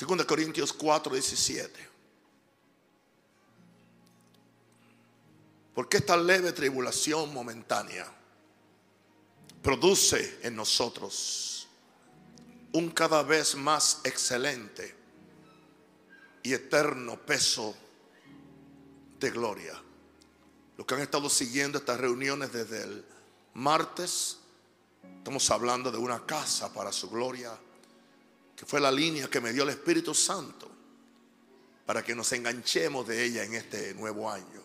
2 0.00 0.24
Corintios 0.24 0.72
4, 0.72 1.12
17. 1.12 1.88
Porque 5.74 5.98
esta 5.98 6.16
leve 6.16 6.52
tribulación 6.52 7.32
momentánea 7.34 8.06
produce 9.62 10.38
en 10.42 10.56
nosotros 10.56 11.68
un 12.72 12.90
cada 12.90 13.22
vez 13.22 13.54
más 13.54 14.00
excelente 14.04 14.94
y 16.42 16.54
eterno 16.54 17.18
peso 17.20 17.76
de 19.18 19.30
gloria. 19.30 19.80
Los 20.78 20.86
que 20.86 20.94
han 20.94 21.00
estado 21.02 21.28
siguiendo 21.28 21.76
estas 21.76 22.00
reuniones 22.00 22.52
desde 22.52 22.84
el 22.84 23.04
martes, 23.52 24.38
estamos 25.18 25.50
hablando 25.50 25.92
de 25.92 25.98
una 25.98 26.24
casa 26.24 26.72
para 26.72 26.90
su 26.90 27.10
gloria, 27.10 27.58
que 28.60 28.66
fue 28.66 28.78
la 28.78 28.92
línea 28.92 29.26
que 29.30 29.40
me 29.40 29.54
dio 29.54 29.62
el 29.62 29.70
Espíritu 29.70 30.14
Santo 30.14 30.70
para 31.86 32.04
que 32.04 32.14
nos 32.14 32.30
enganchemos 32.32 33.08
de 33.08 33.24
ella 33.24 33.42
en 33.42 33.54
este 33.54 33.94
nuevo 33.94 34.30
año. 34.30 34.62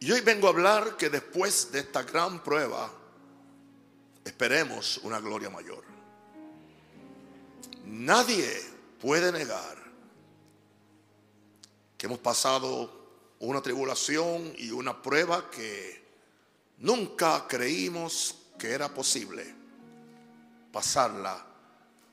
Y 0.00 0.12
hoy 0.12 0.20
vengo 0.20 0.48
a 0.48 0.50
hablar 0.50 0.98
que 0.98 1.08
después 1.08 1.72
de 1.72 1.78
esta 1.78 2.02
gran 2.02 2.44
prueba, 2.44 2.92
esperemos 4.22 4.98
una 5.04 5.20
gloria 5.20 5.48
mayor. 5.48 5.84
Nadie 7.86 8.46
puede 9.00 9.32
negar 9.32 9.78
que 11.96 12.04
hemos 12.04 12.18
pasado 12.18 12.92
una 13.38 13.62
tribulación 13.62 14.52
y 14.58 14.70
una 14.70 15.00
prueba 15.00 15.50
que 15.50 16.04
nunca 16.76 17.46
creímos 17.48 18.36
que 18.58 18.72
era 18.72 18.92
posible 18.92 19.61
pasarla. 20.72 21.46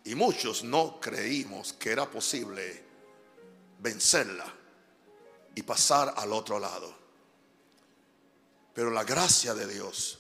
Y 0.04 0.16
muchos 0.16 0.64
no 0.64 1.00
creímos 1.00 1.74
que 1.74 1.92
era 1.92 2.10
posible 2.10 2.84
vencerla 3.80 4.46
y 5.56 5.62
pasar 5.64 6.14
al 6.18 6.34
otro 6.34 6.60
lado. 6.60 6.94
Pero 8.74 8.92
la 8.92 9.04
gracia 9.04 9.54
de 9.54 9.68
Dios 9.68 10.20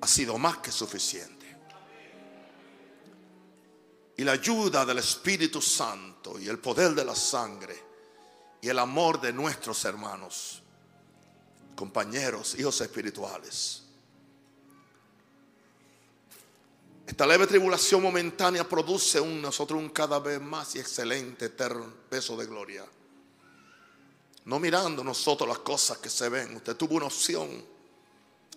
ha 0.00 0.06
sido 0.06 0.36
más 0.38 0.58
que 0.58 0.70
suficiente. 0.70 1.44
Y 4.16 4.22
la 4.22 4.32
ayuda 4.32 4.84
del 4.84 4.98
Espíritu 4.98 5.60
Santo 5.60 6.38
y 6.38 6.48
el 6.48 6.58
poder 6.58 6.94
de 6.94 7.04
la 7.04 7.16
sangre 7.16 7.82
y 8.60 8.68
el 8.68 8.78
amor 8.78 9.20
de 9.20 9.32
nuestros 9.32 9.84
hermanos, 9.84 10.62
compañeros, 11.74 12.54
hijos 12.58 12.80
espirituales. 12.80 13.83
Esta 17.14 17.28
leve 17.28 17.46
tribulación 17.46 18.02
momentánea 18.02 18.68
produce 18.68 19.18
en 19.18 19.40
nosotros 19.40 19.80
un 19.80 19.90
cada 19.90 20.18
vez 20.18 20.40
más 20.40 20.74
y 20.74 20.80
excelente 20.80 21.44
eterno 21.44 21.86
peso 22.10 22.36
de 22.36 22.44
gloria. 22.44 22.84
No 24.46 24.58
mirando 24.58 25.04
nosotros 25.04 25.48
las 25.48 25.60
cosas 25.60 25.98
que 25.98 26.10
se 26.10 26.28
ven. 26.28 26.56
Usted 26.56 26.74
tuvo 26.74 26.96
una 26.96 27.06
opción. 27.06 27.64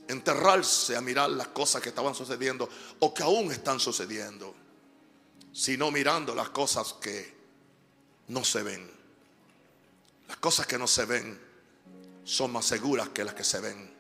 Enterrarse 0.08 0.97
a 0.97 1.02
mirar 1.02 1.30
las 1.30 1.50
cosas 1.50 1.83
que 1.83 1.89
estaban 1.89 2.16
sucediendo 2.16 2.67
o 2.97 3.13
que 3.13 3.22
aún 3.22 3.52
están 3.52 3.80
sucediendo. 3.80 4.55
Sino 5.53 5.91
mirando 5.91 6.33
las 6.33 6.50
cosas 6.50 6.94
que 6.94 7.35
no 8.30 8.44
se 8.44 8.63
ven. 8.63 8.89
Las 10.28 10.38
cosas 10.38 10.66
que 10.66 10.80
no 10.80 10.88
se 10.88 11.05
ven 11.05 11.39
son 12.23 12.53
más 12.53 12.66
seguras 12.66 13.09
que 13.09 13.23
las 13.23 13.35
que 13.35 13.44
se 13.44 13.59
ven. 13.59 13.94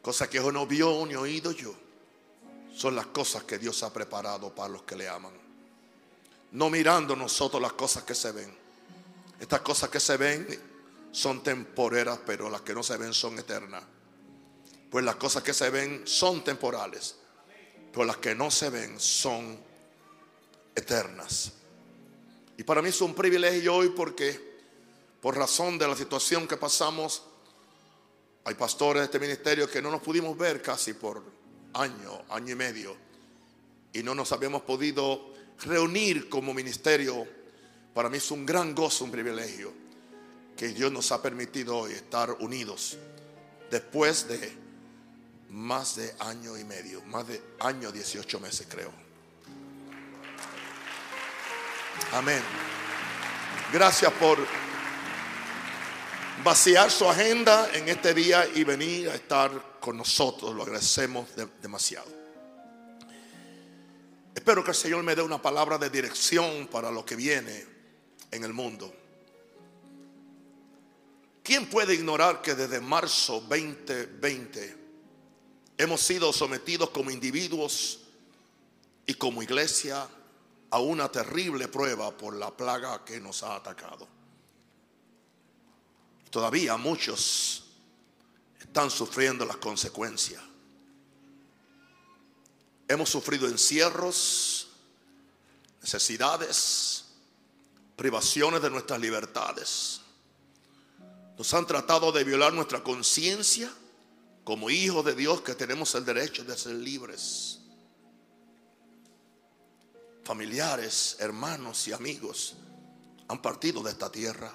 Cosas 0.00 0.28
que 0.28 0.38
yo 0.38 0.50
no 0.50 0.66
vio 0.66 1.04
ni 1.04 1.16
oído 1.16 1.52
yo. 1.52 1.84
Son 2.76 2.94
las 2.94 3.06
cosas 3.06 3.44
que 3.44 3.58
Dios 3.58 3.82
ha 3.82 3.92
preparado 3.92 4.54
para 4.54 4.68
los 4.68 4.82
que 4.82 4.96
le 4.96 5.08
aman. 5.08 5.32
No 6.52 6.70
mirando 6.70 7.16
nosotros 7.16 7.60
las 7.60 7.72
cosas 7.72 8.04
que 8.04 8.14
se 8.14 8.32
ven 8.32 8.66
estas 9.40 9.60
cosas 9.60 9.90
que 9.90 10.00
se 10.00 10.16
ven 10.16 10.46
son 11.12 11.42
temporeras, 11.42 12.20
pero 12.26 12.48
las 12.48 12.62
que 12.62 12.74
no 12.74 12.82
se 12.82 12.96
ven 12.96 13.12
son 13.12 13.38
eternas. 13.38 13.84
Pues 14.90 15.04
las 15.04 15.16
cosas 15.16 15.42
que 15.42 15.52
se 15.52 15.68
ven 15.70 16.02
son 16.06 16.42
temporales, 16.42 17.16
pero 17.92 18.04
las 18.04 18.16
que 18.16 18.34
no 18.34 18.50
se 18.50 18.70
ven 18.70 18.98
son 18.98 19.58
eternas. 20.74 21.52
Y 22.56 22.62
para 22.62 22.80
mí 22.80 22.88
es 22.88 23.00
un 23.00 23.14
privilegio 23.14 23.74
hoy 23.74 23.90
porque 23.90 24.56
por 25.20 25.36
razón 25.36 25.76
de 25.76 25.86
la 25.86 25.96
situación 25.96 26.48
que 26.48 26.56
pasamos, 26.56 27.22
hay 28.44 28.54
pastores 28.54 29.00
de 29.00 29.04
este 29.06 29.18
ministerio 29.18 29.68
que 29.68 29.82
no 29.82 29.90
nos 29.90 30.00
pudimos 30.00 30.36
ver 30.38 30.62
casi 30.62 30.94
por 30.94 31.22
año, 31.80 32.22
año 32.30 32.52
y 32.52 32.56
medio. 32.56 32.96
Y 33.92 34.02
no 34.02 34.14
nos 34.14 34.32
habíamos 34.32 34.62
podido 34.62 35.34
reunir 35.64 36.28
como 36.28 36.52
ministerio 36.52 37.26
para 37.96 38.10
mí 38.10 38.18
es 38.18 38.30
un 38.30 38.44
gran 38.44 38.74
gozo, 38.74 39.04
un 39.04 39.10
privilegio 39.10 39.72
que 40.54 40.68
Dios 40.68 40.92
nos 40.92 41.12
ha 41.12 41.22
permitido 41.22 41.78
hoy 41.78 41.92
estar 41.92 42.30
unidos 42.40 42.98
después 43.70 44.28
de 44.28 44.52
más 45.48 45.96
de 45.96 46.14
año 46.18 46.58
y 46.58 46.64
medio, 46.64 47.02
más 47.06 47.26
de 47.26 47.40
año 47.58 47.90
18 47.90 48.38
meses 48.38 48.66
creo. 48.68 48.92
Amén. 52.12 52.42
Gracias 53.72 54.12
por 54.12 54.40
vaciar 56.44 56.90
su 56.90 57.08
agenda 57.08 57.70
en 57.72 57.88
este 57.88 58.14
día 58.14 58.46
y 58.54 58.64
venir 58.64 59.10
a 59.10 59.14
estar 59.14 59.78
con 59.80 59.96
nosotros. 59.96 60.54
Lo 60.54 60.62
agradecemos 60.62 61.28
demasiado. 61.60 62.06
Espero 64.34 64.62
que 64.62 64.70
el 64.70 64.76
Señor 64.76 65.02
me 65.02 65.14
dé 65.14 65.22
una 65.22 65.40
palabra 65.40 65.78
de 65.78 65.90
dirección 65.90 66.68
para 66.68 66.90
lo 66.90 67.04
que 67.04 67.16
viene 67.16 67.66
en 68.30 68.44
el 68.44 68.52
mundo. 68.52 68.92
¿Quién 71.42 71.70
puede 71.70 71.94
ignorar 71.94 72.42
que 72.42 72.54
desde 72.54 72.80
marzo 72.80 73.40
2020 73.40 74.76
hemos 75.78 76.00
sido 76.00 76.32
sometidos 76.32 76.90
como 76.90 77.10
individuos 77.10 78.00
y 79.06 79.14
como 79.14 79.42
iglesia 79.42 80.06
a 80.70 80.80
una 80.80 81.08
terrible 81.10 81.68
prueba 81.68 82.10
por 82.16 82.34
la 82.34 82.50
plaga 82.50 83.04
que 83.04 83.20
nos 83.20 83.42
ha 83.42 83.56
atacado? 83.56 84.15
Todavía 86.30 86.76
muchos 86.76 87.64
están 88.60 88.90
sufriendo 88.90 89.44
las 89.44 89.56
consecuencias. 89.56 90.42
Hemos 92.88 93.08
sufrido 93.08 93.48
encierros, 93.48 94.68
necesidades, 95.80 97.04
privaciones 97.96 98.62
de 98.62 98.70
nuestras 98.70 99.00
libertades. 99.00 100.00
Nos 101.36 101.52
han 101.54 101.66
tratado 101.66 102.12
de 102.12 102.24
violar 102.24 102.52
nuestra 102.52 102.82
conciencia 102.82 103.72
como 104.44 104.70
hijos 104.70 105.04
de 105.04 105.14
Dios 105.14 105.40
que 105.40 105.54
tenemos 105.54 105.94
el 105.94 106.04
derecho 106.04 106.44
de 106.44 106.56
ser 106.56 106.76
libres. 106.76 107.58
Familiares, 110.22 111.16
hermanos 111.18 111.88
y 111.88 111.92
amigos 111.92 112.54
han 113.28 113.42
partido 113.42 113.82
de 113.82 113.90
esta 113.90 114.10
tierra. 114.10 114.52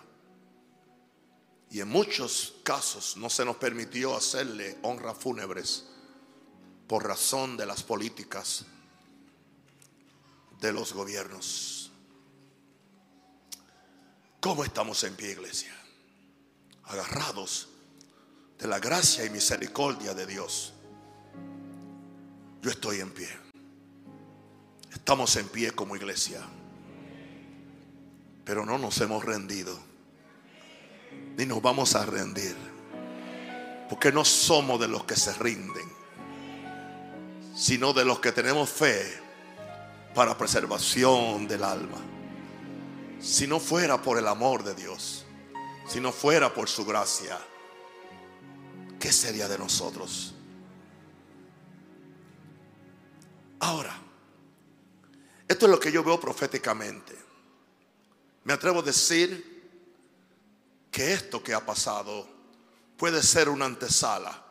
Y 1.72 1.80
en 1.80 1.88
muchos 1.88 2.56
casos 2.64 3.16
no 3.16 3.30
se 3.30 3.46
nos 3.46 3.56
permitió 3.56 4.16
hacerle 4.16 4.78
honras 4.82 5.18
fúnebres 5.18 5.86
por 6.86 7.08
razón 7.08 7.56
de 7.56 7.66
las 7.66 7.82
políticas 7.82 8.66
de 10.60 10.74
los 10.74 10.94
gobiernos. 10.94 11.90
¿Cómo 14.42 14.66
estamos 14.66 15.02
en 15.06 15.16
pie, 15.16 15.32
iglesia? 15.32 15.74
Agarrados 16.84 17.70
de 18.60 18.68
la 18.68 18.80
gracia 18.80 19.24
y 19.24 19.30
misericordia 19.30 20.14
de 20.14 20.26
Dios. 20.26 20.74
Yo 22.62 22.70
estoy 22.70 23.00
en 23.00 23.12
pie. 23.12 23.30
Estamos 24.92 25.38
en 25.38 25.48
pie 25.48 25.72
como 25.72 25.96
iglesia. 25.96 26.42
Pero 28.44 28.66
no 28.66 28.78
nos 28.78 29.00
hemos 29.00 29.24
rendido. 29.24 29.91
Ni 31.38 31.46
nos 31.46 31.62
vamos 31.62 31.96
a 31.96 32.06
rendir. 32.06 32.56
Porque 33.90 34.12
no 34.12 34.24
somos 34.26 34.80
de 34.80 34.88
los 34.88 35.04
que 35.06 35.16
se 35.16 35.34
rinden. 35.34 35.90
Sino 37.56 37.94
de 37.94 38.06
los 38.06 38.20
que 38.20 38.32
tenemos 38.32 38.70
fe 38.70 39.20
para 40.14 40.38
preservación 40.38 41.48
del 41.48 41.64
alma 41.64 41.98
si 43.22 43.46
no 43.46 43.60
fuera 43.60 44.02
por 44.02 44.18
el 44.18 44.28
amor 44.28 44.64
de 44.64 44.74
Dios, 44.74 45.26
si 45.88 46.00
no 46.02 46.12
fuera 46.12 46.54
por 46.54 46.68
su 46.68 46.84
gracia, 46.84 47.40
¿qué 49.00 49.12
sería 49.12 49.48
de 49.48 49.60
nosotros? 49.60 50.34
Ahora, 53.60 53.96
esto 55.48 55.66
es 55.68 55.72
lo 55.72 55.80
que 55.80 55.92
yo 55.92 56.04
veo 56.04 56.20
proféticamente. 56.20 57.16
Me 58.44 58.54
atrevo 58.54 58.80
a 58.80 58.84
decir 58.84 59.51
que 60.92 61.14
esto 61.14 61.42
que 61.42 61.54
ha 61.54 61.66
pasado 61.66 62.28
puede 62.98 63.24
ser 63.24 63.50
una 63.50 63.66
antesala 63.66 64.46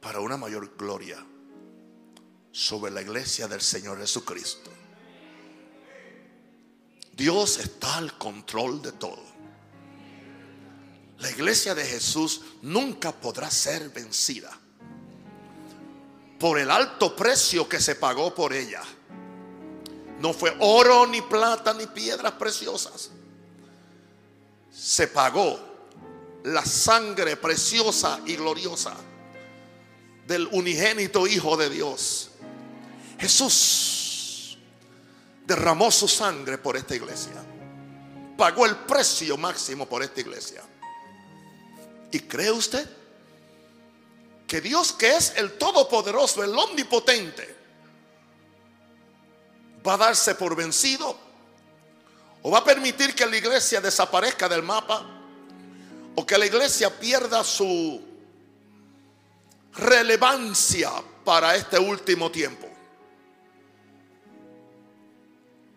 para 0.00 0.20
una 0.20 0.36
mayor 0.36 0.76
gloria, 0.76 1.24
sobre 2.52 2.90
la 2.90 3.02
iglesia 3.02 3.48
del 3.48 3.60
Señor 3.60 3.98
Jesucristo. 3.98 4.70
Dios 7.12 7.58
está 7.58 7.96
al 7.96 8.16
control 8.18 8.82
de 8.82 8.92
todo. 8.92 9.22
La 11.18 11.30
iglesia 11.30 11.74
de 11.74 11.84
Jesús 11.84 12.42
nunca 12.62 13.12
podrá 13.12 13.50
ser 13.50 13.90
vencida 13.90 14.50
por 16.38 16.58
el 16.58 16.70
alto 16.70 17.14
precio 17.14 17.68
que 17.68 17.80
se 17.80 17.94
pagó 17.94 18.34
por 18.34 18.52
ella. 18.52 18.82
No 20.18 20.32
fue 20.32 20.56
oro, 20.58 21.06
ni 21.06 21.22
plata, 21.22 21.72
ni 21.72 21.86
piedras 21.86 22.32
preciosas. 22.32 23.10
Se 24.72 25.08
pagó 25.08 25.58
la 26.44 26.64
sangre 26.64 27.36
preciosa 27.36 28.20
y 28.26 28.36
gloriosa 28.36 28.96
del 30.26 30.48
unigénito 30.52 31.26
Hijo 31.26 31.56
de 31.56 31.70
Dios. 31.70 32.30
Jesús 33.18 34.58
derramó 35.46 35.90
su 35.90 36.08
sangre 36.08 36.58
por 36.58 36.76
esta 36.76 36.94
iglesia. 36.94 37.44
Pagó 38.36 38.66
el 38.66 38.76
precio 38.76 39.36
máximo 39.36 39.86
por 39.86 40.02
esta 40.02 40.20
iglesia. 40.20 40.62
¿Y 42.10 42.20
cree 42.20 42.50
usted 42.50 42.88
que 44.46 44.60
Dios 44.60 44.92
que 44.92 45.16
es 45.16 45.34
el 45.36 45.52
Todopoderoso, 45.58 46.42
el 46.42 46.56
Omnipotente, 46.56 47.56
va 49.86 49.94
a 49.94 49.98
darse 49.98 50.34
por 50.34 50.56
vencido? 50.56 51.31
¿O 52.42 52.50
va 52.50 52.58
a 52.58 52.64
permitir 52.64 53.14
que 53.14 53.24
la 53.24 53.36
iglesia 53.36 53.80
desaparezca 53.80 54.48
del 54.48 54.62
mapa? 54.62 55.06
¿O 56.16 56.26
que 56.26 56.36
la 56.36 56.46
iglesia 56.46 56.90
pierda 56.90 57.44
su 57.44 58.02
relevancia 59.74 60.90
para 61.24 61.54
este 61.54 61.78
último 61.78 62.30
tiempo? 62.30 62.68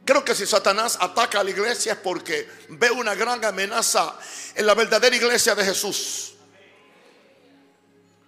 Creo 0.03 0.23
que 0.23 0.35
si 0.35 0.45
Satanás 0.45 0.97
ataca 0.99 1.39
a 1.39 1.43
la 1.43 1.49
iglesia 1.51 1.93
es 1.93 1.99
porque 1.99 2.47
ve 2.69 2.91
una 2.91 3.15
gran 3.15 3.43
amenaza 3.43 4.15
en 4.53 4.65
la 4.65 4.73
verdadera 4.75 5.15
iglesia 5.15 5.55
de 5.55 5.65
Jesús. 5.65 6.33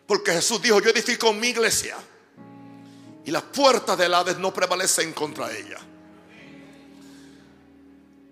Porque 0.07 0.31
Jesús 0.31 0.61
dijo, 0.61 0.79
yo 0.79 0.89
edifico 0.89 1.33
mi 1.33 1.49
iglesia 1.49 1.97
y 3.25 3.31
las 3.31 3.43
puertas 3.43 3.97
del 3.97 4.13
Hades 4.13 4.37
no 4.37 4.53
prevalecen 4.53 5.13
contra 5.13 5.51
ella. 5.51 5.79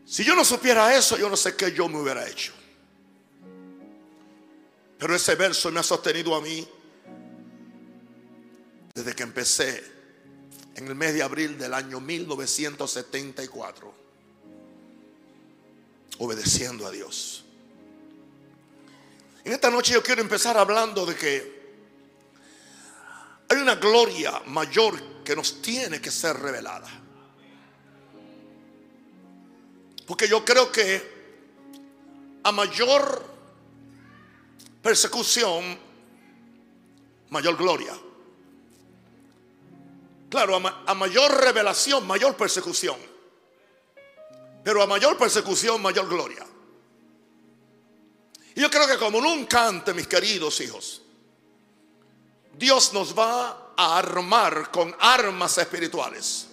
Si 0.06 0.24
yo 0.24 0.36
no 0.36 0.46
supiera 0.46 0.96
eso, 0.96 1.18
yo 1.18 1.30
no 1.30 1.36
sé 1.36 1.56
qué 1.56 1.72
yo 1.72 1.90
me 1.90 2.00
hubiera 2.00 2.28
hecho. 2.28 2.54
Pero 5.00 5.16
ese 5.16 5.36
verso 5.36 5.72
me 5.72 5.80
ha 5.80 5.84
sostenido 5.84 6.36
a 6.36 6.42
mí 6.42 6.68
desde 8.94 9.14
que 9.14 9.24
empecé 9.24 9.84
en 10.76 10.88
el 10.88 10.96
mes 10.96 11.14
de 11.14 11.24
abril 11.24 11.58
del 11.58 11.74
año 11.74 12.00
1974, 12.00 13.94
obedeciendo 16.20 16.86
a 16.86 16.92
Dios. 16.92 17.44
En 19.44 19.54
esta 19.54 19.70
noche 19.70 19.94
yo 19.94 20.04
quiero 20.04 20.22
empezar 20.22 20.58
hablando 20.58 21.06
de 21.06 21.16
que 21.16 21.56
hay 23.50 23.58
una 23.58 23.76
gloria 23.76 24.42
mayor 24.48 25.24
que 25.24 25.36
nos 25.36 25.62
tiene 25.62 26.00
que 26.02 26.12
ser 26.12 26.38
revelada. 26.38 27.05
Porque 30.06 30.28
yo 30.28 30.46
creo 30.46 30.72
que 30.72 31.16
a 32.44 32.52
mayor 32.52 33.26
persecución, 34.82 35.80
mayor 37.30 37.58
gloria. 37.58 37.98
Claro, 40.30 40.56
a, 40.58 40.94
mayor 40.94 41.32
revelación, 41.42 42.06
mayor 42.06 42.36
persecución. 42.36 42.98
Pero 44.64 44.84
a 44.84 44.88
mayor 44.88 45.18
persecución, 45.18 45.82
mayor 45.82 46.08
gloria. 46.08 46.46
Y 48.56 48.62
yo 48.62 48.70
creo 48.70 48.88
que 48.88 48.98
como 48.98 49.20
nunca 49.22 49.68
antes, 49.68 49.96
mis 49.96 50.08
queridos 50.08 50.62
hijos, 50.62 51.02
Dios 52.58 52.94
nos 52.94 53.18
va 53.18 53.74
a 53.76 53.98
armar 53.98 54.72
con 54.72 54.96
armas 55.00 55.58
espirituales. 55.58 56.45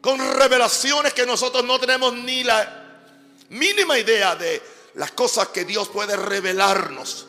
Con 0.00 0.18
revelaciones 0.18 1.12
que 1.12 1.26
nosotros 1.26 1.64
no 1.64 1.78
tenemos 1.78 2.14
ni 2.14 2.42
la 2.42 2.80
mínima 3.50 3.98
idea 3.98 4.34
de 4.34 4.62
las 4.94 5.12
cosas 5.12 5.48
que 5.48 5.64
Dios 5.64 5.88
puede 5.88 6.16
revelarnos. 6.16 7.26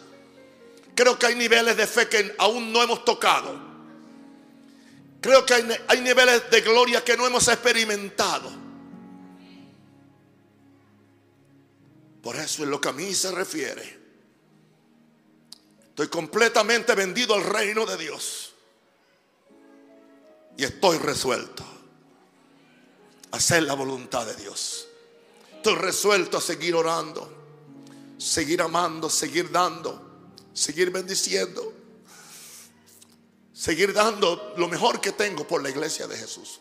Creo 0.96 1.18
que 1.20 1.26
hay 1.26 1.36
niveles 1.36 1.76
de 1.76 1.88
fe 1.88 2.08
que 2.08 2.36
aún 2.38 2.72
no 2.72 2.82
hemos 2.82 3.04
tocado. 3.04 3.72
Creo 5.20 5.46
que 5.46 5.54
hay, 5.88 6.02
niveles 6.02 6.50
de 6.50 6.62
gloria 6.62 7.04
que 7.04 7.16
no 7.18 7.28
hemos 7.28 7.48
experimentado. 7.48 8.52
Por 12.24 12.36
eso 12.36 12.64
en 12.64 12.70
lo 12.70 12.80
que 12.80 12.90
a 12.90 12.94
mí 12.94 13.14
se 13.14 13.32
refiere, 13.32 14.00
estoy 15.90 16.08
completamente 16.08 16.96
vendido 16.96 17.36
al 17.36 17.44
reino 17.44 17.86
de 17.86 17.98
Dios. 17.98 18.54
Y 20.58 20.64
estoy 20.64 20.98
resuelto 20.98 21.71
hacer 23.32 23.64
la 23.64 23.74
voluntad 23.74 24.26
de 24.26 24.36
Dios. 24.36 24.88
Estoy 25.56 25.76
resuelto 25.76 26.38
a 26.38 26.42
seguir 26.42 26.76
orando, 26.76 27.32
seguir 28.18 28.62
amando, 28.62 29.10
seguir 29.10 29.52
dando 29.52 30.12
seguir 30.54 30.92
bendiciendo, 30.92 31.74
seguir 33.54 33.94
dando 33.94 34.54
lo 34.58 34.68
mejor 34.68 35.00
que 35.00 35.12
tengo 35.12 35.48
por 35.48 35.62
la 35.64 35.70
iglesia 35.70 36.08
de 36.08 36.18
Jesús. 36.18 36.60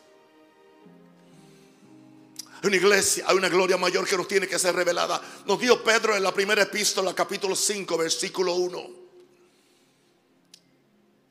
Hay 2.62 2.66
una 2.66 2.76
iglesia, 2.76 3.24
hay 3.26 3.36
una 3.36 3.48
gloria 3.48 3.78
mayor 3.78 4.06
que 4.06 4.16
nos 4.16 4.28
tiene 4.28 4.46
que 4.46 4.58
ser 4.58 4.74
revelada. 4.74 5.20
Nos 5.46 5.58
dio 5.58 5.82
Pedro 5.82 6.14
en 6.14 6.22
la 6.22 6.32
primera 6.32 6.62
epístola, 6.62 7.14
capítulo 7.14 7.56
5, 7.56 7.96
versículo 7.96 8.54
1. 8.54 9.00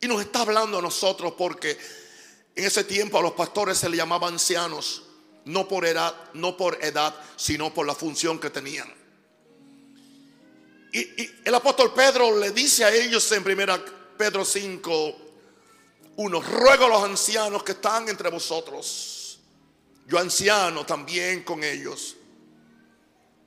Y 0.01 0.07
nos 0.07 0.21
está 0.21 0.41
hablando 0.41 0.79
a 0.79 0.81
nosotros 0.81 1.33
porque 1.37 1.77
en 2.55 2.65
ese 2.65 2.83
tiempo 2.83 3.19
a 3.19 3.21
los 3.21 3.33
pastores 3.33 3.77
se 3.77 3.89
le 3.89 3.97
llamaba 3.97 4.27
ancianos, 4.27 5.03
no 5.49 5.67
por 5.67 5.83
edad, 5.85 6.15
no 6.33 6.55
por 6.55 6.77
edad, 6.83 7.15
sino 7.35 7.73
por 7.73 7.87
la 7.87 7.95
función 7.95 8.39
que 8.39 8.51
tenían. 8.51 8.87
Y, 10.93 11.29
el 11.43 11.55
apóstol 11.55 11.91
Pedro 11.93 12.37
le 12.37 12.51
dice 12.51 12.85
a 12.85 12.93
ellos 12.93 13.31
en 13.31 13.43
primera 13.43 13.83
Pedro 14.15 14.45
5, 14.45 15.15
1, 16.17 16.41
ruego 16.41 16.85
a 16.85 16.89
los 16.89 17.03
ancianos 17.03 17.63
que 17.63 17.71
están 17.71 18.07
entre 18.09 18.29
vosotros, 18.29 19.39
yo 20.07 20.19
anciano 20.19 20.85
también 20.85 21.43
con 21.43 21.63
ellos, 21.63 22.15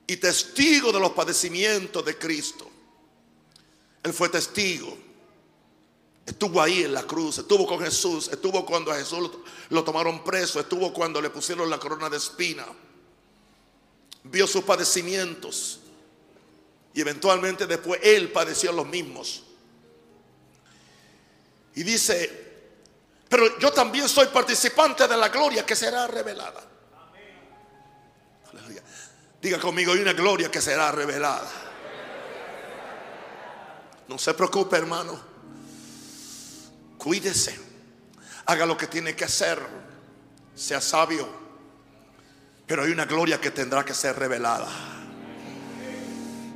y 0.04 0.16
testigo 0.16 0.90
de 0.90 0.98
los 0.98 1.12
padecimientos 1.12 2.04
de 2.04 2.18
Cristo. 2.18 2.68
Él 4.02 4.12
fue 4.12 4.28
testigo. 4.28 4.98
Estuvo 6.24 6.62
ahí 6.62 6.84
en 6.84 6.94
la 6.94 7.02
cruz, 7.02 7.38
estuvo 7.38 7.66
con 7.66 7.80
Jesús, 7.80 8.28
estuvo 8.28 8.64
cuando 8.64 8.92
a 8.92 8.96
Jesús 8.96 9.30
lo 9.70 9.82
tomaron 9.82 10.22
preso, 10.22 10.60
estuvo 10.60 10.92
cuando 10.92 11.20
le 11.20 11.30
pusieron 11.30 11.68
la 11.68 11.78
corona 11.78 12.08
de 12.08 12.16
espina. 12.16 12.64
Vio 14.24 14.46
sus 14.46 14.62
padecimientos 14.62 15.80
y 16.94 17.00
eventualmente 17.00 17.66
después 17.66 18.00
él 18.04 18.30
padeció 18.30 18.70
los 18.70 18.86
mismos. 18.86 19.42
Y 21.74 21.82
dice, 21.82 22.52
pero 23.28 23.58
yo 23.58 23.72
también 23.72 24.08
soy 24.08 24.26
participante 24.26 25.08
de 25.08 25.16
la 25.16 25.28
gloria 25.28 25.66
que 25.66 25.74
será 25.74 26.06
revelada. 26.06 26.68
Diga 29.40 29.58
conmigo, 29.58 29.92
hay 29.92 29.98
una 29.98 30.12
gloria 30.12 30.52
que 30.52 30.60
será 30.60 30.92
revelada. 30.92 31.50
No 34.06 34.18
se 34.18 34.34
preocupe, 34.34 34.76
hermano. 34.76 35.31
Cuídese. 37.02 37.58
Haga 38.46 38.64
lo 38.64 38.76
que 38.76 38.86
tiene 38.86 39.16
que 39.16 39.24
hacer. 39.24 39.58
Sea 40.54 40.80
sabio. 40.80 41.28
Pero 42.64 42.84
hay 42.84 42.92
una 42.92 43.06
gloria 43.06 43.40
que 43.40 43.50
tendrá 43.50 43.84
que 43.84 43.92
ser 43.92 44.16
revelada. 44.16 44.68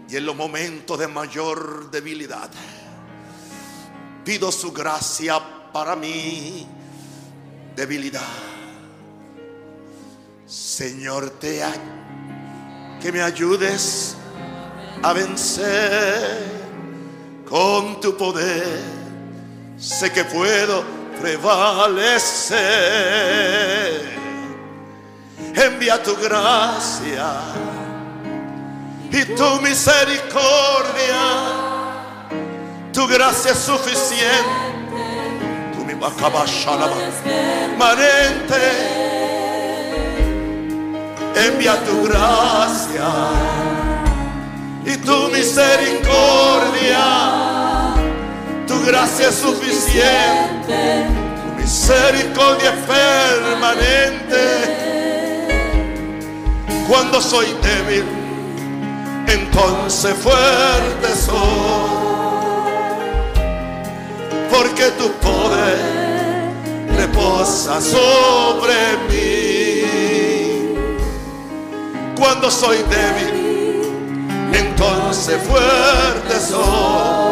Y 0.08 0.14
en 0.14 0.24
los 0.24 0.36
momentos 0.36 1.00
de 1.00 1.08
mayor 1.08 1.90
debilidad, 1.90 2.48
pido 4.24 4.52
su 4.52 4.72
gracia 4.72 5.40
para 5.72 5.96
mi 5.96 6.64
debilidad. 7.74 8.22
Señor, 10.46 11.30
te 11.40 11.60
que 13.02 13.10
me 13.10 13.20
ayudes 13.20 14.14
a 15.02 15.12
vencer 15.12 16.38
con 17.48 18.00
tu 18.00 18.16
poder. 18.16 18.95
Sé 19.78 20.12
que 20.12 20.25
puedo 20.25 20.85
prevalecer. 21.21 22.56
Envía 25.54 26.02
tu 26.02 26.16
gracia 26.16 27.40
y 29.11 29.25
tu 29.35 29.61
misericordia, 29.62 31.23
tu 32.92 33.06
gracia 33.06 33.52
es 33.52 33.59
suficiente 33.59 34.66
Manente, 37.78 38.62
envía 41.35 41.83
tu 41.85 42.04
gracia 42.04 43.09
y 44.85 44.97
tu 44.99 45.28
misericordia. 45.28 47.45
Gracia 48.86 49.32
suficiente, 49.32 51.06
tu 51.42 51.60
misericordia 51.60 52.72
permanente. 52.86 54.44
Cuando 56.88 57.20
soy 57.20 57.46
débil, 57.62 58.04
entonces 59.26 60.14
fuerte 60.14 61.16
soy 61.16 61.96
porque 64.52 64.84
tu 64.92 65.10
poder 65.14 65.78
reposa 66.96 67.80
sobre 67.80 68.74
mí. 69.10 70.76
Cuando 72.16 72.48
soy 72.52 72.84
débil, 72.84 73.34
entonces 74.52 75.42
fuerte 75.42 76.38
soy. 76.38 77.25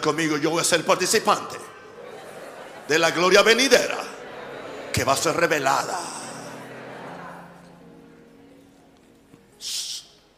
Conmigo, 0.00 0.36
yo 0.36 0.50
voy 0.50 0.60
a 0.60 0.64
ser 0.64 0.84
participante 0.84 1.56
de 2.88 2.98
la 2.98 3.10
gloria 3.10 3.42
venidera 3.42 3.98
que 4.92 5.04
va 5.04 5.12
a 5.12 5.16
ser 5.16 5.36
revelada. 5.36 5.98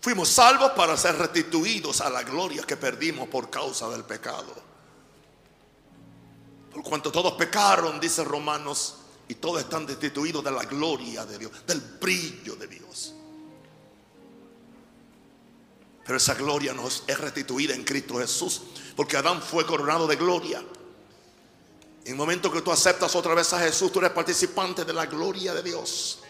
Fuimos 0.00 0.28
salvos 0.28 0.72
para 0.72 0.96
ser 0.96 1.16
restituidos 1.16 2.00
a 2.00 2.08
la 2.08 2.22
gloria 2.22 2.62
que 2.62 2.76
perdimos 2.76 3.28
por 3.28 3.50
causa 3.50 3.88
del 3.90 4.04
pecado. 4.04 4.54
Por 6.72 6.82
cuanto 6.82 7.12
todos 7.12 7.34
pecaron, 7.34 8.00
dice 8.00 8.24
Romanos, 8.24 8.96
y 9.28 9.34
todos 9.34 9.60
están 9.60 9.86
destituidos 9.86 10.42
de 10.42 10.50
la 10.50 10.64
gloria 10.64 11.24
de 11.26 11.38
Dios, 11.38 11.52
del 11.66 11.80
brillo 11.80 12.56
de 12.56 12.66
Dios. 12.66 13.14
Pero 16.04 16.16
esa 16.16 16.34
gloria 16.34 16.72
nos 16.72 17.04
es 17.06 17.18
restituida 17.18 17.74
en 17.74 17.84
Cristo 17.84 18.18
Jesús, 18.18 18.62
porque 18.96 19.16
Adán 19.16 19.42
fue 19.42 19.66
coronado 19.66 20.06
de 20.06 20.16
gloria. 20.16 20.64
En 22.04 22.12
el 22.12 22.16
momento 22.16 22.50
que 22.50 22.62
tú 22.62 22.72
aceptas 22.72 23.14
otra 23.14 23.34
vez 23.34 23.52
a 23.52 23.60
Jesús, 23.60 23.92
tú 23.92 23.98
eres 23.98 24.12
participante 24.12 24.84
de 24.84 24.92
la 24.92 25.06
gloria 25.06 25.54
de 25.54 25.62
Dios. 25.62 26.20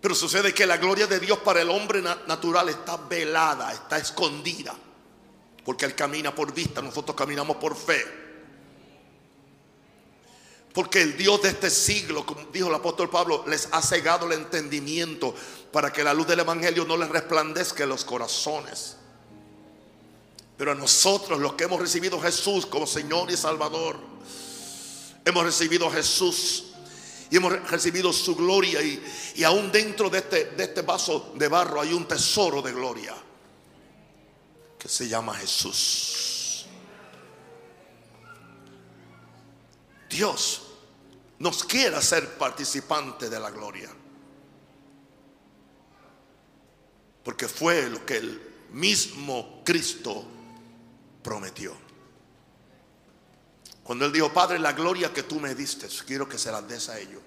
Pero 0.00 0.14
sucede 0.14 0.52
que 0.52 0.66
la 0.66 0.78
gloria 0.78 1.06
de 1.06 1.20
Dios 1.20 1.38
para 1.38 1.62
el 1.62 1.70
hombre 1.70 2.02
natural 2.02 2.68
está 2.68 2.96
velada, 2.96 3.72
está 3.72 3.98
escondida. 3.98 4.74
Porque 5.64 5.84
Él 5.84 5.94
camina 5.94 6.34
por 6.34 6.52
vista, 6.52 6.82
nosotros 6.82 7.16
caminamos 7.16 7.56
por 7.58 7.76
fe. 7.76 8.22
Porque 10.72 11.02
el 11.02 11.16
Dios 11.16 11.42
de 11.42 11.50
este 11.50 11.70
siglo, 11.70 12.24
como 12.24 12.46
dijo 12.52 12.68
el 12.68 12.74
apóstol 12.74 13.10
Pablo, 13.10 13.44
les 13.46 13.68
ha 13.72 13.82
cegado 13.82 14.26
el 14.26 14.32
entendimiento 14.32 15.34
para 15.70 15.92
que 15.92 16.02
la 16.02 16.14
luz 16.14 16.26
del 16.26 16.40
Evangelio 16.40 16.84
no 16.84 16.96
les 16.96 17.08
resplandezca 17.08 17.82
en 17.82 17.90
los 17.90 18.04
corazones. 18.04 18.96
Pero 20.62 20.76
nosotros, 20.76 21.40
los 21.40 21.54
que 21.54 21.64
hemos 21.64 21.80
recibido 21.80 22.20
a 22.20 22.22
Jesús 22.22 22.66
como 22.66 22.86
Señor 22.86 23.28
y 23.32 23.36
Salvador, 23.36 23.98
hemos 25.24 25.42
recibido 25.42 25.88
a 25.88 25.90
Jesús 25.90 26.66
y 27.28 27.36
hemos 27.36 27.68
recibido 27.68 28.12
su 28.12 28.36
gloria 28.36 28.80
y, 28.80 29.02
y 29.34 29.42
aún 29.42 29.72
dentro 29.72 30.08
de 30.08 30.18
este, 30.18 30.44
de 30.52 30.62
este 30.62 30.82
vaso 30.82 31.32
de 31.34 31.48
barro 31.48 31.80
hay 31.80 31.92
un 31.92 32.06
tesoro 32.06 32.62
de 32.62 32.70
gloria 32.70 33.12
que 34.78 34.88
se 34.88 35.08
llama 35.08 35.34
Jesús. 35.34 36.66
Dios 40.08 40.62
nos 41.40 41.64
quiere 41.64 41.96
hacer 41.96 42.38
participante 42.38 43.28
de 43.28 43.40
la 43.40 43.50
gloria. 43.50 43.90
Porque 47.24 47.48
fue 47.48 47.90
lo 47.90 48.06
que 48.06 48.18
el 48.18 48.40
mismo 48.70 49.62
Cristo 49.64 50.24
prometió. 51.22 51.74
Cuando 53.82 54.04
él 54.04 54.12
dijo, 54.12 54.32
Padre, 54.32 54.58
la 54.58 54.72
gloria 54.72 55.12
que 55.12 55.24
tú 55.24 55.40
me 55.40 55.54
diste, 55.54 55.88
quiero 56.06 56.28
que 56.28 56.38
se 56.38 56.52
la 56.52 56.62
des 56.62 56.88
a 56.88 56.98
ellos. 56.98 57.20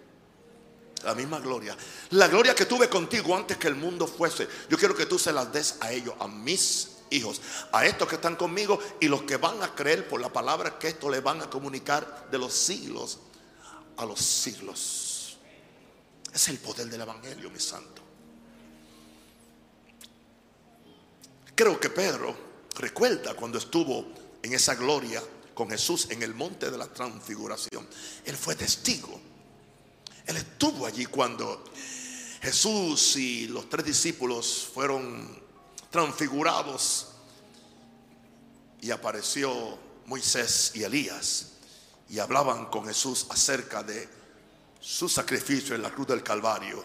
La 1.03 1.13
misma 1.13 1.39
gloria. 1.39 1.75
La 2.11 2.27
gloria 2.27 2.55
que 2.55 2.65
tuve 2.65 2.89
contigo 2.89 3.35
antes 3.35 3.57
que 3.57 3.67
el 3.67 3.75
mundo 3.75 4.07
fuese. 4.07 4.47
Yo 4.69 4.77
quiero 4.77 4.95
que 4.95 5.05
tú 5.05 5.19
se 5.19 5.33
las 5.33 5.51
des 5.51 5.77
a 5.81 5.91
ellos, 5.91 6.15
a 6.19 6.27
mis 6.27 6.91
hijos, 7.09 7.41
a 7.71 7.85
estos 7.85 8.07
que 8.07 8.15
están 8.15 8.35
conmigo 8.35 8.79
y 8.99 9.07
los 9.07 9.23
que 9.23 9.37
van 9.37 9.61
a 9.61 9.75
creer 9.75 10.07
por 10.07 10.21
la 10.21 10.31
palabra 10.31 10.79
que 10.79 10.87
esto 10.87 11.09
le 11.09 11.19
van 11.19 11.41
a 11.41 11.49
comunicar 11.49 12.27
de 12.31 12.39
los 12.39 12.53
siglos 12.53 13.19
a 13.97 14.05
los 14.05 14.19
siglos. 14.19 15.37
Es 16.33 16.49
el 16.49 16.57
poder 16.57 16.87
del 16.87 17.01
Evangelio, 17.01 17.49
mi 17.49 17.59
santo. 17.59 18.01
Creo 21.55 21.79
que 21.79 21.89
Pedro 21.89 22.35
recuerda 22.75 23.33
cuando 23.33 23.57
estuvo 23.57 24.05
en 24.41 24.53
esa 24.53 24.75
gloria 24.75 25.21
con 25.53 25.69
Jesús 25.69 26.07
en 26.09 26.21
el 26.21 26.33
monte 26.33 26.69
de 26.69 26.77
la 26.77 26.87
transfiguración. 26.87 27.87
Él 28.25 28.35
fue 28.35 28.55
testigo. 28.55 29.19
Él 30.25 30.37
estuvo 30.37 30.85
allí 30.85 31.05
cuando 31.05 31.63
Jesús 32.41 33.15
y 33.15 33.47
los 33.47 33.69
tres 33.69 33.85
discípulos 33.85 34.69
fueron 34.73 35.43
transfigurados 35.89 37.07
y 38.81 38.91
apareció 38.91 39.79
Moisés 40.05 40.71
y 40.75 40.83
Elías 40.83 41.53
y 42.09 42.19
hablaban 42.19 42.65
con 42.67 42.85
Jesús 42.85 43.25
acerca 43.29 43.81
de 43.81 44.07
su 44.79 45.09
sacrificio 45.09 45.73
en 45.73 45.81
la 45.81 45.91
cruz 45.91 46.07
del 46.07 46.21
Calvario 46.21 46.83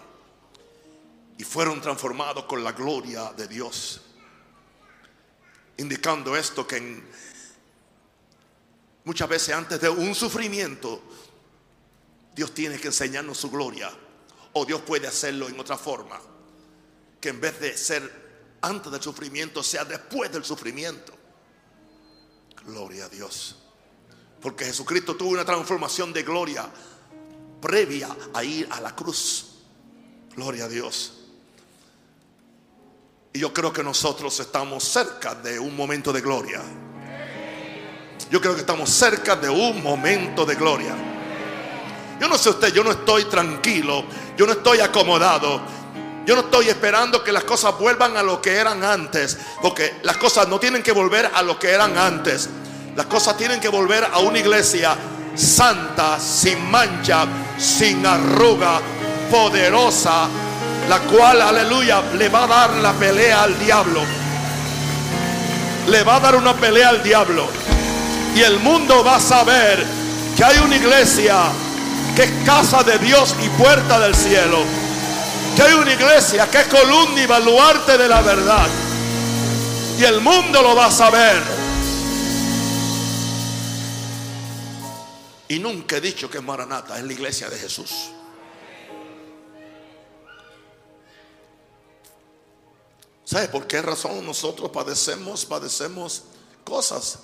y 1.36 1.44
fueron 1.44 1.80
transformados 1.80 2.44
con 2.44 2.62
la 2.62 2.72
gloria 2.72 3.32
de 3.32 3.48
Dios, 3.48 4.00
indicando 5.80 6.36
esto 6.36 6.66
que 6.66 6.76
en 6.76 7.10
Muchas 9.04 9.28
veces 9.28 9.54
antes 9.54 9.80
de 9.80 9.88
un 9.88 10.14
sufrimiento, 10.14 11.02
Dios 12.34 12.52
tiene 12.52 12.78
que 12.78 12.88
enseñarnos 12.88 13.38
su 13.38 13.50
gloria. 13.50 13.90
O 14.52 14.64
Dios 14.64 14.82
puede 14.82 15.06
hacerlo 15.06 15.48
en 15.48 15.58
otra 15.58 15.78
forma. 15.78 16.20
Que 17.20 17.30
en 17.30 17.40
vez 17.40 17.58
de 17.60 17.76
ser 17.76 18.58
antes 18.60 18.92
del 18.92 19.02
sufrimiento, 19.02 19.62
sea 19.62 19.84
después 19.84 20.30
del 20.30 20.44
sufrimiento. 20.44 21.12
Gloria 22.66 23.06
a 23.06 23.08
Dios. 23.08 23.56
Porque 24.40 24.64
Jesucristo 24.64 25.16
tuvo 25.16 25.30
una 25.30 25.44
transformación 25.44 26.12
de 26.12 26.22
gloria 26.22 26.68
previa 27.60 28.14
a 28.34 28.44
ir 28.44 28.68
a 28.70 28.80
la 28.80 28.94
cruz. 28.94 29.46
Gloria 30.36 30.64
a 30.66 30.68
Dios. 30.68 31.19
Y 33.32 33.38
yo 33.38 33.52
creo 33.52 33.72
que 33.72 33.84
nosotros 33.84 34.40
estamos 34.40 34.82
cerca 34.82 35.36
de 35.36 35.58
un 35.58 35.76
momento 35.76 36.12
de 36.12 36.20
gloria. 36.20 36.60
Yo 38.28 38.40
creo 38.40 38.54
que 38.54 38.60
estamos 38.60 38.90
cerca 38.90 39.36
de 39.36 39.48
un 39.48 39.82
momento 39.82 40.44
de 40.44 40.56
gloria. 40.56 40.94
Yo 42.20 42.28
no 42.28 42.36
sé 42.36 42.50
usted, 42.50 42.72
yo 42.72 42.82
no 42.82 42.90
estoy 42.90 43.24
tranquilo, 43.26 44.04
yo 44.36 44.46
no 44.46 44.52
estoy 44.52 44.80
acomodado. 44.80 45.60
Yo 46.26 46.34
no 46.34 46.42
estoy 46.42 46.68
esperando 46.68 47.24
que 47.24 47.32
las 47.32 47.44
cosas 47.44 47.78
vuelvan 47.78 48.16
a 48.16 48.22
lo 48.22 48.42
que 48.42 48.54
eran 48.54 48.84
antes, 48.84 49.38
porque 49.62 49.94
las 50.02 50.16
cosas 50.16 50.46
no 50.48 50.60
tienen 50.60 50.82
que 50.82 50.92
volver 50.92 51.30
a 51.32 51.42
lo 51.42 51.58
que 51.58 51.70
eran 51.70 51.96
antes. 51.96 52.48
Las 52.94 53.06
cosas 53.06 53.36
tienen 53.36 53.58
que 53.58 53.68
volver 53.68 54.04
a 54.04 54.18
una 54.18 54.38
iglesia 54.38 54.96
santa, 55.34 56.18
sin 56.20 56.70
mancha, 56.70 57.26
sin 57.58 58.04
arruga, 58.04 58.80
poderosa, 59.30 60.28
la 60.88 61.00
cual, 61.00 61.40
aleluya, 61.40 62.02
le 62.16 62.28
va 62.28 62.44
a 62.44 62.46
dar 62.46 62.70
la 62.76 62.92
pelea 62.92 63.42
al 63.44 63.58
diablo. 63.58 64.00
Le 65.86 66.02
va 66.02 66.16
a 66.16 66.20
dar 66.20 66.36
una 66.36 66.54
pelea 66.54 66.88
al 66.88 67.02
diablo. 67.02 67.48
Y 68.34 68.40
el 68.40 68.58
mundo 68.60 69.02
va 69.04 69.16
a 69.16 69.20
saber 69.20 69.84
que 70.36 70.44
hay 70.44 70.58
una 70.58 70.76
iglesia 70.76 71.36
que 72.14 72.24
es 72.24 72.30
casa 72.44 72.82
de 72.82 72.98
Dios 72.98 73.34
y 73.42 73.48
puerta 73.50 73.98
del 74.00 74.14
cielo. 74.14 74.58
Que 75.56 75.62
hay 75.62 75.74
una 75.74 75.92
iglesia 75.92 76.48
que 76.48 76.60
es 76.60 76.66
columna 76.66 77.22
y 77.22 77.26
baluarte 77.26 77.98
de 77.98 78.08
la 78.08 78.20
verdad. 78.20 78.68
Y 79.98 80.04
el 80.04 80.20
mundo 80.20 80.62
lo 80.62 80.74
va 80.74 80.86
a 80.86 80.90
saber. 80.90 81.60
Y 85.48 85.58
nunca 85.58 85.96
he 85.96 86.00
dicho 86.00 86.30
que 86.30 86.40
Maranata 86.40 86.96
es 86.96 87.04
la 87.04 87.12
iglesia 87.12 87.50
de 87.50 87.58
Jesús. 87.58 88.10
¿Sabe 93.30 93.46
por 93.48 93.66
qué 93.68 93.80
razón 93.80 94.26
nosotros 94.26 94.70
padecemos, 94.70 95.44
padecemos 95.46 96.24
cosas? 96.64 97.20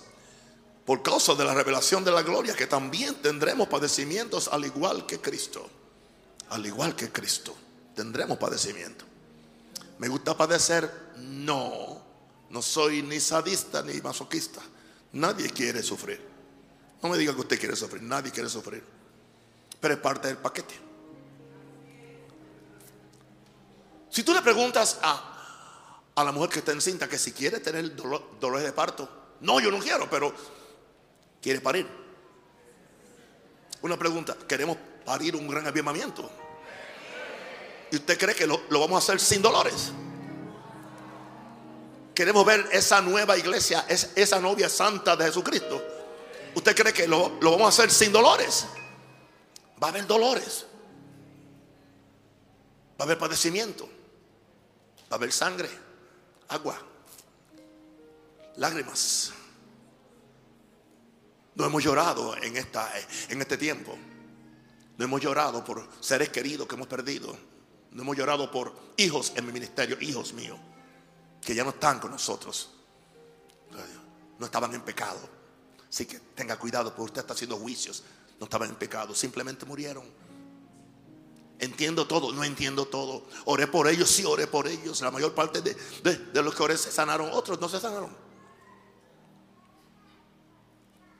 por 0.87 1.03
causa 1.03 1.35
de 1.35 1.45
la 1.45 1.53
revelación 1.53 2.05
de 2.05 2.13
la 2.13 2.23
gloria, 2.23 2.55
que 2.55 2.69
también 2.69 3.17
tendremos 3.17 3.67
padecimientos 3.67 4.47
al 4.47 4.65
igual 4.65 5.05
que 5.05 5.21
Cristo. 5.21 5.69
Al 6.51 6.65
igual 6.65 6.95
que 6.95 7.11
Cristo. 7.11 7.55
tendremos 7.97 8.39
padecimiento. 8.39 9.05
¿Me 9.99 10.07
gusta 10.07 10.37
padecer? 10.37 10.89
No. 11.17 12.01
No 12.51 12.63
soy 12.63 13.03
ni 13.03 13.19
sadista 13.19 13.83
ni 13.83 14.01
masoquista. 14.01 14.61
Nadie 15.13 15.51
quiere 15.51 15.83
sufrir. 15.83 16.25
No 17.03 17.09
me 17.09 17.19
diga 17.19 17.35
que 17.35 17.41
usted 17.41 17.59
quiere 17.59 17.75
sufrir. 17.75 18.03
Nadie 18.03 18.31
quiere 18.31 18.49
sufrir. 18.49 18.85
Pero 19.81 19.95
es 19.95 20.01
parte 20.01 20.29
del 20.29 20.37
paquete. 20.37 20.75
Si 24.11 24.23
tú 24.23 24.33
le 24.33 24.43
preguntas 24.43 25.01
a, 25.03 25.36
a 26.17 26.25
la 26.25 26.33
mujer 26.33 26.51
que 26.51 26.59
está 26.61 26.73
encinta 26.73 27.09
que 27.09 27.19
si 27.19 27.33
quiere 27.33 27.61
tener 27.61 27.95
dolor, 27.95 28.39
dolores 28.41 28.65
de 28.65 28.73
parto, 28.73 29.09
no, 29.41 29.61
yo 29.61 29.71
no 29.71 29.79
quiero, 29.79 30.09
pero 30.11 30.33
quiere 31.41 31.61
parir. 31.61 31.87
Una 33.83 33.97
pregunta, 33.99 34.37
¿queremos 34.49 34.77
parir 35.05 35.37
un 35.37 35.47
gran 35.47 35.67
avivamiento? 35.67 36.29
¿Y 37.93 37.97
usted 37.97 38.19
cree 38.19 38.35
que 38.35 38.47
lo, 38.47 38.61
vamos 38.71 38.95
a 38.95 38.99
hacer 38.99 39.21
sin 39.21 39.43
dolores? 39.43 39.93
Queremos 42.15 42.45
ver 42.47 42.67
esa 42.73 43.01
nueva 43.03 43.37
iglesia, 43.37 43.85
es- 43.89 44.11
esa 44.17 44.41
novia 44.41 44.69
santa 44.71 45.17
de 45.17 45.27
Jesucristo. 45.27 45.83
¿Usted 46.55 46.75
cree 46.75 46.93
que 46.93 47.07
lo, 47.07 47.37
lo 47.41 47.51
vamos 47.53 47.67
a 47.67 47.69
hacer 47.69 47.91
sin 47.93 48.11
dolores? 48.11 48.67
Va 49.83 49.89
a 49.89 49.91
haber 49.91 50.07
dolores. 50.07 50.65
Va 52.99 53.01
a 53.01 53.03
haber 53.05 53.19
padecimiento. 53.19 53.85
Va 55.03 55.09
a 55.11 55.15
haber 55.17 55.31
sangre, 55.31 55.69
agua, 56.49 56.81
lágrimas. 58.57 59.33
No 61.55 61.65
hemos 61.65 61.83
llorado 61.83 62.37
en, 62.37 62.57
esta, 62.57 62.91
en 63.29 63.41
este 63.41 63.57
tiempo. 63.57 63.97
No 64.99 65.05
hemos 65.05 65.21
llorado 65.21 65.65
por 65.65 65.88
seres 66.00 66.29
queridos 66.29 66.67
que 66.67 66.75
hemos 66.75 66.87
perdido. 66.87 67.37
No 67.93 68.03
hemos 68.03 68.17
llorado 68.17 68.50
por 68.50 68.75
hijos 68.97 69.33
en 69.37 69.47
mi 69.47 69.53
ministerio, 69.53 69.97
hijos 70.00 70.35
míos, 70.35 70.59
que 71.41 71.55
ya 71.55 71.65
no 71.65 71.71
están 71.71 71.99
con 71.99 72.11
nosotros. 72.11 72.71
No 74.38 74.45
estaban 74.45 74.75
en 74.75 74.83
pecado. 74.83 75.37
Así 75.88 76.05
que 76.05 76.19
tenga 76.35 76.59
cuidado, 76.59 76.91
porque 76.91 77.05
usted 77.05 77.21
está 77.23 77.33
haciendo 77.33 77.57
juicios. 77.57 78.05
No 78.38 78.45
estaban 78.45 78.69
en 78.69 78.76
pecado, 78.76 79.15
simplemente 79.15 79.65
murieron. 79.65 80.05
Entiendo 81.59 82.07
todo, 82.07 82.33
no 82.33 82.45
entiendo 82.45 82.87
todo. 82.87 83.25
Oré 83.47 83.67
por 83.67 83.89
ellos, 83.89 84.11
sí 84.11 84.25
oré 84.25 84.47
por 84.47 84.67
ellos. 84.69 85.01
La 85.01 85.11
mayor 85.11 85.35
parte 85.35 85.63
de, 85.63 85.75
de- 86.03 86.43
los 86.43 86.55
que 86.55 86.63
oré 86.63 86.77
se 86.77 86.93
sanaron, 86.93 87.31
otros 87.33 87.59
no 87.61 87.69
se 87.69 87.81
sanaron. 87.81 88.15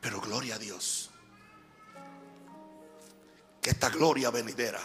Pero 0.01 0.21
gloria 0.21 0.57
a 0.57 0.59
Dios. 0.59 1.11
Que 3.63 3.71
esta 3.71 3.89
gloria 3.91 4.31
venidera 4.31 4.81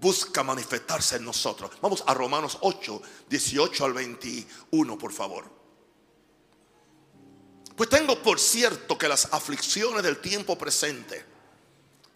busca 0.00 0.42
manifestarse 0.42 1.16
en 1.16 1.24
nosotros. 1.24 1.70
Vamos 1.80 2.04
a 2.06 2.14
Romanos 2.14 2.58
8, 2.60 3.02
18 3.28 3.84
al 3.84 3.92
21, 3.94 4.96
por 4.98 5.12
favor. 5.12 5.44
Pues 7.76 7.88
tengo 7.88 8.16
por 8.22 8.38
cierto 8.38 8.96
que 8.96 9.08
las 9.08 9.32
aflicciones 9.32 10.02
del 10.04 10.20
tiempo 10.20 10.56
presente 10.56 11.33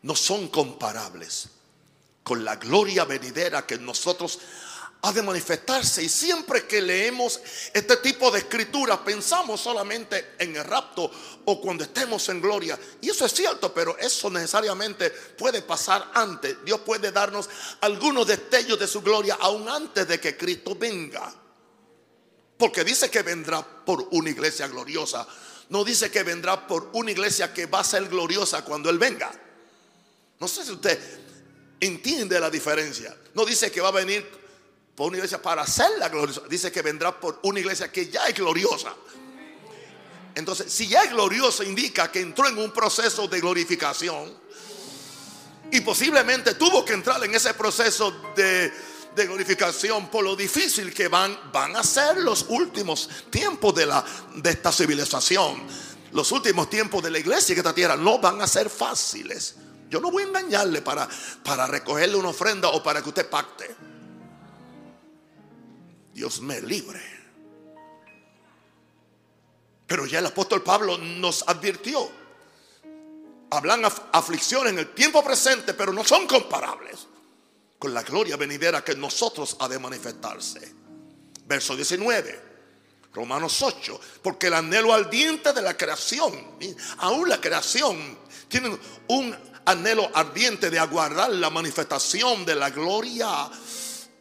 no 0.03 0.15
son 0.15 0.49
comparables 0.49 1.49
con 2.23 2.45
la 2.45 2.57
gloria 2.57 3.05
venidera 3.05 3.67
que 3.67 3.79
nosotros 3.79 4.39
ha 5.03 5.13
de 5.13 5.23
manifestarse. 5.23 6.03
Y 6.03 6.09
siempre 6.09 6.67
que 6.67 6.83
leemos 6.83 7.41
este 7.73 7.97
tipo 7.99 8.31
de 8.31 8.41
escritura, 8.41 9.03
pensamos 9.03 9.61
solamente 9.61 10.35
en 10.39 10.57
el 10.57 10.65
rapto 10.65 11.11
o 11.45 11.61
cuando 11.61 11.85
estemos 11.85 12.29
en 12.29 12.41
gloria. 12.41 12.79
Y 13.01 13.11
eso 13.11 13.25
es 13.25 13.33
cierto, 13.33 13.73
pero 13.73 13.97
eso 13.99 14.29
necesariamente 14.31 15.11
puede 15.11 15.63
pasar 15.63 16.11
antes. 16.15 16.63
Dios 16.65 16.81
puede 16.81 17.13
darnos 17.13 17.49
algunos 17.81 18.27
destellos 18.27 18.79
de 18.79 18.87
su 18.87 19.01
gloria 19.01 19.39
aún 19.41 19.69
antes 19.69 20.07
de 20.07 20.21
que 20.21 20.37
Cristo 20.37 20.75
venga. 20.75 21.33
Porque 22.57 22.85
dice 22.85 23.09
que 23.09 23.23
vendrá 23.23 23.63
por 23.63 24.09
una 24.11 24.31
iglesia 24.31 24.67
gloriosa. 24.67 25.27
No 25.71 25.85
dice 25.85 26.11
que 26.11 26.25
vendrá 26.25 26.67
por 26.67 26.91
una 26.93 27.11
iglesia 27.11 27.55
que 27.55 27.67
va 27.67 27.81
a 27.81 27.85
ser 27.85 28.09
gloriosa 28.09 28.65
cuando 28.65 28.91
Él 28.91 28.99
venga. 28.99 29.31
No 30.41 30.47
sé 30.49 30.65
si 30.65 30.73
usted 30.73 30.99
entiende 31.81 32.39
la 32.39 32.51
diferencia. 32.51 33.17
No 33.35 33.45
dice 33.45 33.71
que 33.71 33.81
va 33.81 33.89
a 33.89 33.93
venir 33.93 34.27
por 34.95 35.09
una 35.09 35.19
iglesia 35.19 35.41
para 35.41 35.63
hacerla 35.63 36.09
gloriosa. 36.09 36.43
Dice 36.49 36.73
que 36.73 36.83
vendrá 36.83 37.19
por 37.19 37.41
una 37.43 37.61
iglesia 37.61 37.91
que 37.91 38.09
ya 38.09 38.27
es 38.27 38.35
gloriosa. 38.35 38.95
Entonces, 40.35 40.73
si 40.73 40.87
ya 40.87 41.03
es 41.03 41.11
gloriosa, 41.11 41.65
indica 41.65 42.11
que 42.11 42.21
entró 42.21 42.49
en 42.49 42.59
un 42.59 42.73
proceso 42.73 43.27
de 43.27 43.41
glorificación. 43.41 44.33
Y 45.71 45.81
posiblemente 45.81 46.55
tuvo 46.55 46.85
que 46.85 46.95
entrar 46.95 47.23
en 47.25 47.35
ese 47.35 47.55
proceso 47.55 48.11
de, 48.35 48.73
de 49.15 49.27
glorificación 49.27 50.09
por 50.09 50.25
lo 50.25 50.37
difícil 50.37 50.95
que 50.95 51.09
van, 51.09 51.39
van 51.53 51.77
a 51.77 51.83
ser 51.83 52.19
los 52.19 52.47
últimos 52.49 53.09
tiempos 53.31 53.75
de, 53.75 53.87
la, 53.87 54.05
de 54.37 54.51
esta 54.51 54.73
civilización. 54.73 55.67
Los 56.13 56.33
últimos 56.33 56.71
tiempos 56.71 57.03
de 57.03 57.11
la 57.11 57.19
iglesia 57.19 57.53
en 57.53 57.59
esta 57.59 57.75
tierra 57.75 57.97
no 57.97 58.19
van 58.19 58.41
a 58.41 58.47
ser 58.47 58.71
fáciles. 58.71 59.57
Yo 59.89 60.01
no 60.01 60.11
voy 60.11 60.23
a 60.23 60.27
engañarle 60.27 60.83
para, 60.83 61.09
para 61.45 61.67
recogerle 61.67 62.17
una 62.17 62.29
ofrenda 62.29 62.69
o 62.69 62.83
para 62.83 63.03
que 63.03 63.09
usted 63.09 63.29
pacte. 63.29 63.75
Dios 66.13 66.41
me 66.41 66.61
libre. 66.61 67.01
Pero 69.87 70.05
ya 70.07 70.19
el 70.19 70.27
apóstol 70.27 70.63
Pablo 70.63 70.99
nos 70.99 71.45
advirtió. 71.49 72.11
Hablan 73.51 73.83
af- 73.85 74.03
aflicciones 74.13 74.73
en 74.73 74.79
el 74.81 74.93
tiempo 74.95 75.25
presente, 75.25 75.73
pero 75.73 75.93
no 75.93 76.05
son 76.05 76.27
comparables 76.27 77.07
con 77.79 77.95
la 77.95 78.03
gloria 78.03 78.37
venidera 78.37 78.85
que 78.85 78.95
nosotros 78.95 79.57
ha 79.61 79.69
de 79.69 79.79
manifestarse. 79.79 80.75
Verso 81.47 81.75
19. 81.75 82.49
Romanos 83.15 83.63
8, 83.63 83.99
porque 84.23 84.49
el 84.49 84.55
anhelo 84.55 84.93
ardiente 84.93 85.53
de 85.55 85.63
la 85.63 85.77
creación, 85.77 86.59
aún 86.99 87.29
la 87.29 87.41
creación, 87.41 88.19
tiene 88.49 88.79
un 89.09 89.35
anhelo 89.69 90.11
ardiente 90.15 90.71
de 90.71 90.79
aguardar 90.79 91.31
la 91.31 91.51
manifestación 91.51 92.47
de 92.47 92.55
la 92.55 92.71
gloria 92.71 93.51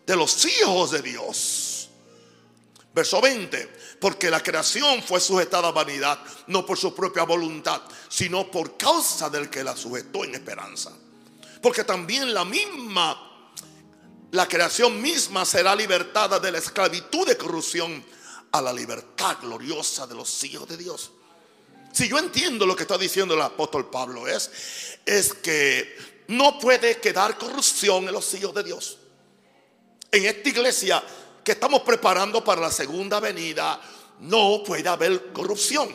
de 0.05 0.15
los 0.15 0.45
hijos 0.45 0.91
de 0.91 1.01
Dios. 1.01 1.89
Verso 2.93 3.21
20, 3.21 3.97
porque 4.01 4.29
la 4.29 4.43
creación 4.43 5.01
fue 5.03 5.21
sujetada 5.21 5.69
a 5.69 5.71
vanidad, 5.71 6.19
no 6.47 6.65
por 6.65 6.77
su 6.77 6.93
propia 6.93 7.23
voluntad, 7.23 7.81
sino 8.09 8.51
por 8.51 8.75
causa 8.75 9.29
del 9.29 9.49
que 9.49 9.63
la 9.63 9.77
sujetó 9.77 10.25
en 10.25 10.35
esperanza. 10.35 10.91
Porque 11.61 11.85
también 11.85 12.33
la 12.33 12.43
misma, 12.43 13.15
la 14.31 14.47
creación 14.47 15.01
misma 15.01 15.45
será 15.45 15.75
libertada 15.75 16.39
de 16.39 16.51
la 16.51 16.57
esclavitud 16.57 17.25
de 17.25 17.37
corrupción 17.37 18.03
a 18.51 18.61
la 18.61 18.73
libertad 18.73 19.37
gloriosa 19.41 20.07
de 20.07 20.15
los 20.15 20.43
hijos 20.43 20.67
de 20.67 20.77
Dios. 20.77 21.11
Si 21.97 22.07
yo 22.07 22.19
entiendo 22.19 22.67
lo 22.67 22.75
que 22.75 22.83
está 22.83 22.95
diciendo 22.95 23.33
el 23.33 23.41
apóstol 23.41 23.89
Pablo 23.89 24.27
es, 24.27 24.51
es 25.03 25.33
que 25.33 25.97
no 26.27 26.59
puede 26.59 26.97
quedar 26.97 27.39
corrupción 27.39 28.05
en 28.07 28.11
los 28.13 28.31
hijos 28.35 28.53
de 28.53 28.63
Dios. 28.63 28.99
En 30.11 30.23
esta 30.25 30.47
iglesia 30.47 31.03
que 31.43 31.53
estamos 31.53 31.81
preparando 31.81 32.43
para 32.43 32.61
la 32.61 32.71
segunda 32.71 33.19
venida, 33.19 33.81
no 34.19 34.61
puede 34.63 34.87
haber 34.87 35.33
corrupción. 35.33 35.89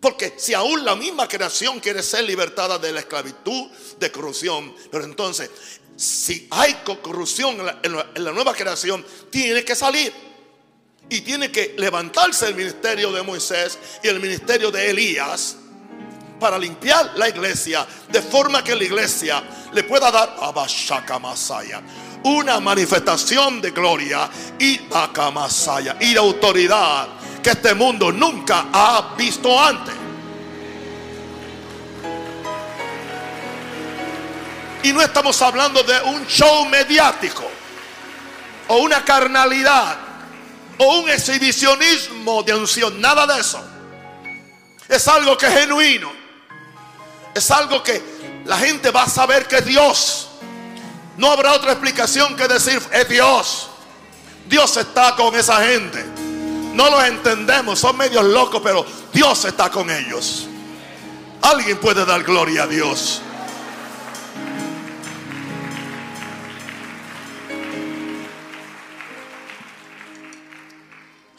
Porque 0.00 0.32
si 0.38 0.54
aún 0.54 0.82
la 0.82 0.96
misma 0.96 1.28
creación 1.28 1.78
quiere 1.78 2.02
ser 2.02 2.24
libertada 2.24 2.78
de 2.78 2.92
la 2.92 3.00
esclavitud 3.00 3.66
de 4.00 4.10
corrupción, 4.10 4.74
pero 4.90 5.04
entonces 5.04 5.50
si 5.96 6.48
hay 6.50 6.72
co- 6.82 7.02
corrupción 7.02 7.58
en 7.82 8.24
la 8.24 8.32
nueva 8.32 8.54
creación, 8.54 9.04
tiene 9.28 9.66
que 9.66 9.76
salir. 9.76 10.14
Y 11.08 11.20
tiene 11.20 11.50
que 11.50 11.74
levantarse 11.78 12.48
el 12.48 12.54
ministerio 12.54 13.12
de 13.12 13.22
Moisés 13.22 13.78
y 14.02 14.08
el 14.08 14.20
ministerio 14.20 14.70
de 14.70 14.90
Elías 14.90 15.56
para 16.40 16.58
limpiar 16.58 17.12
la 17.16 17.28
iglesia 17.28 17.86
de 18.10 18.20
forma 18.20 18.62
que 18.62 18.74
la 18.74 18.84
iglesia 18.84 19.42
le 19.72 19.84
pueda 19.84 20.10
dar 20.10 20.36
a 20.40 20.50
Bashaka 20.50 21.18
Masaya 21.18 21.82
una 22.26 22.58
manifestación 22.58 23.60
de 23.60 23.70
gloria 23.70 24.28
y 24.58 24.80
Masaya 25.32 25.96
y 26.00 26.12
de 26.12 26.18
autoridad 26.18 27.08
que 27.40 27.50
este 27.50 27.72
mundo 27.74 28.10
nunca 28.10 28.66
ha 28.72 29.14
visto 29.16 29.60
antes. 29.60 29.94
Y 34.82 34.92
no 34.92 35.02
estamos 35.02 35.40
hablando 35.42 35.82
de 35.84 36.00
un 36.02 36.26
show 36.26 36.64
mediático 36.66 37.44
o 38.68 38.78
una 38.78 39.04
carnalidad 39.04 40.05
o 40.78 40.98
un 41.00 41.10
exhibicionismo 41.10 42.42
de 42.42 42.54
unción, 42.54 43.00
nada 43.00 43.26
de 43.26 43.40
eso. 43.40 43.62
Es 44.88 45.08
algo 45.08 45.36
que 45.36 45.46
es 45.46 45.54
genuino. 45.54 46.12
Es 47.34 47.50
algo 47.50 47.82
que 47.82 48.02
la 48.44 48.58
gente 48.58 48.90
va 48.90 49.04
a 49.04 49.08
saber 49.08 49.46
que 49.46 49.56
es 49.56 49.64
Dios. 49.64 50.28
No 51.16 51.30
habrá 51.30 51.54
otra 51.54 51.72
explicación 51.72 52.36
que 52.36 52.46
decir 52.46 52.80
es 52.92 53.08
Dios. 53.08 53.68
Dios 54.48 54.76
está 54.76 55.16
con 55.16 55.34
esa 55.34 55.64
gente. 55.66 56.04
No 56.74 56.90
los 56.90 57.04
entendemos, 57.04 57.78
son 57.78 57.96
medios 57.96 58.24
locos, 58.24 58.60
pero 58.62 58.84
Dios 59.12 59.44
está 59.44 59.70
con 59.70 59.90
ellos. 59.90 60.46
Alguien 61.42 61.78
puede 61.78 62.04
dar 62.04 62.22
gloria 62.22 62.64
a 62.64 62.66
Dios. 62.66 63.22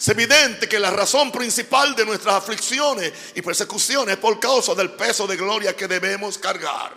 Es 0.07 0.11
evidente 0.11 0.69
que 0.69 0.79
la 0.79 0.89
razón 0.89 1.33
principal 1.33 1.93
de 1.93 2.05
nuestras 2.05 2.35
aflicciones 2.35 3.11
y 3.35 3.41
persecuciones 3.41 4.15
es 4.15 4.21
por 4.21 4.39
causa 4.39 4.73
del 4.73 4.91
peso 4.91 5.27
de 5.27 5.35
gloria 5.35 5.75
que 5.75 5.85
debemos 5.85 6.37
cargar. 6.37 6.93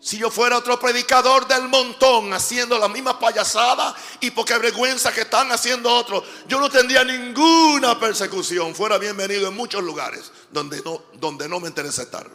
Si 0.00 0.16
yo 0.16 0.30
fuera 0.30 0.58
otro 0.58 0.78
predicador 0.78 1.48
del 1.48 1.66
montón 1.66 2.32
haciendo 2.32 2.78
la 2.78 2.86
misma 2.86 3.18
payasada 3.18 3.96
y 4.20 4.30
porque 4.30 4.56
vergüenza 4.58 5.12
que 5.12 5.22
están 5.22 5.50
haciendo 5.50 5.92
otros, 5.92 6.22
yo 6.46 6.60
no 6.60 6.70
tendría 6.70 7.02
ninguna 7.02 7.98
persecución. 7.98 8.72
Fuera 8.72 8.96
bienvenido 8.96 9.48
en 9.48 9.56
muchos 9.56 9.82
lugares 9.82 10.30
donde 10.52 10.80
no, 10.82 11.02
donde 11.14 11.48
no 11.48 11.58
me 11.58 11.66
interesa 11.66 12.02
estar. 12.02 12.30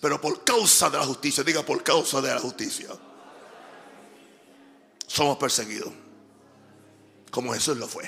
Pero 0.00 0.20
por 0.20 0.42
causa 0.42 0.90
de 0.90 0.98
la 0.98 1.04
justicia, 1.04 1.44
diga 1.44 1.62
por 1.62 1.84
causa 1.84 2.20
de 2.20 2.34
la 2.34 2.40
justicia, 2.40 2.88
somos 5.16 5.38
perseguidos. 5.38 5.92
Como 7.30 7.54
Jesús 7.54 7.76
lo 7.78 7.88
fue. 7.88 8.04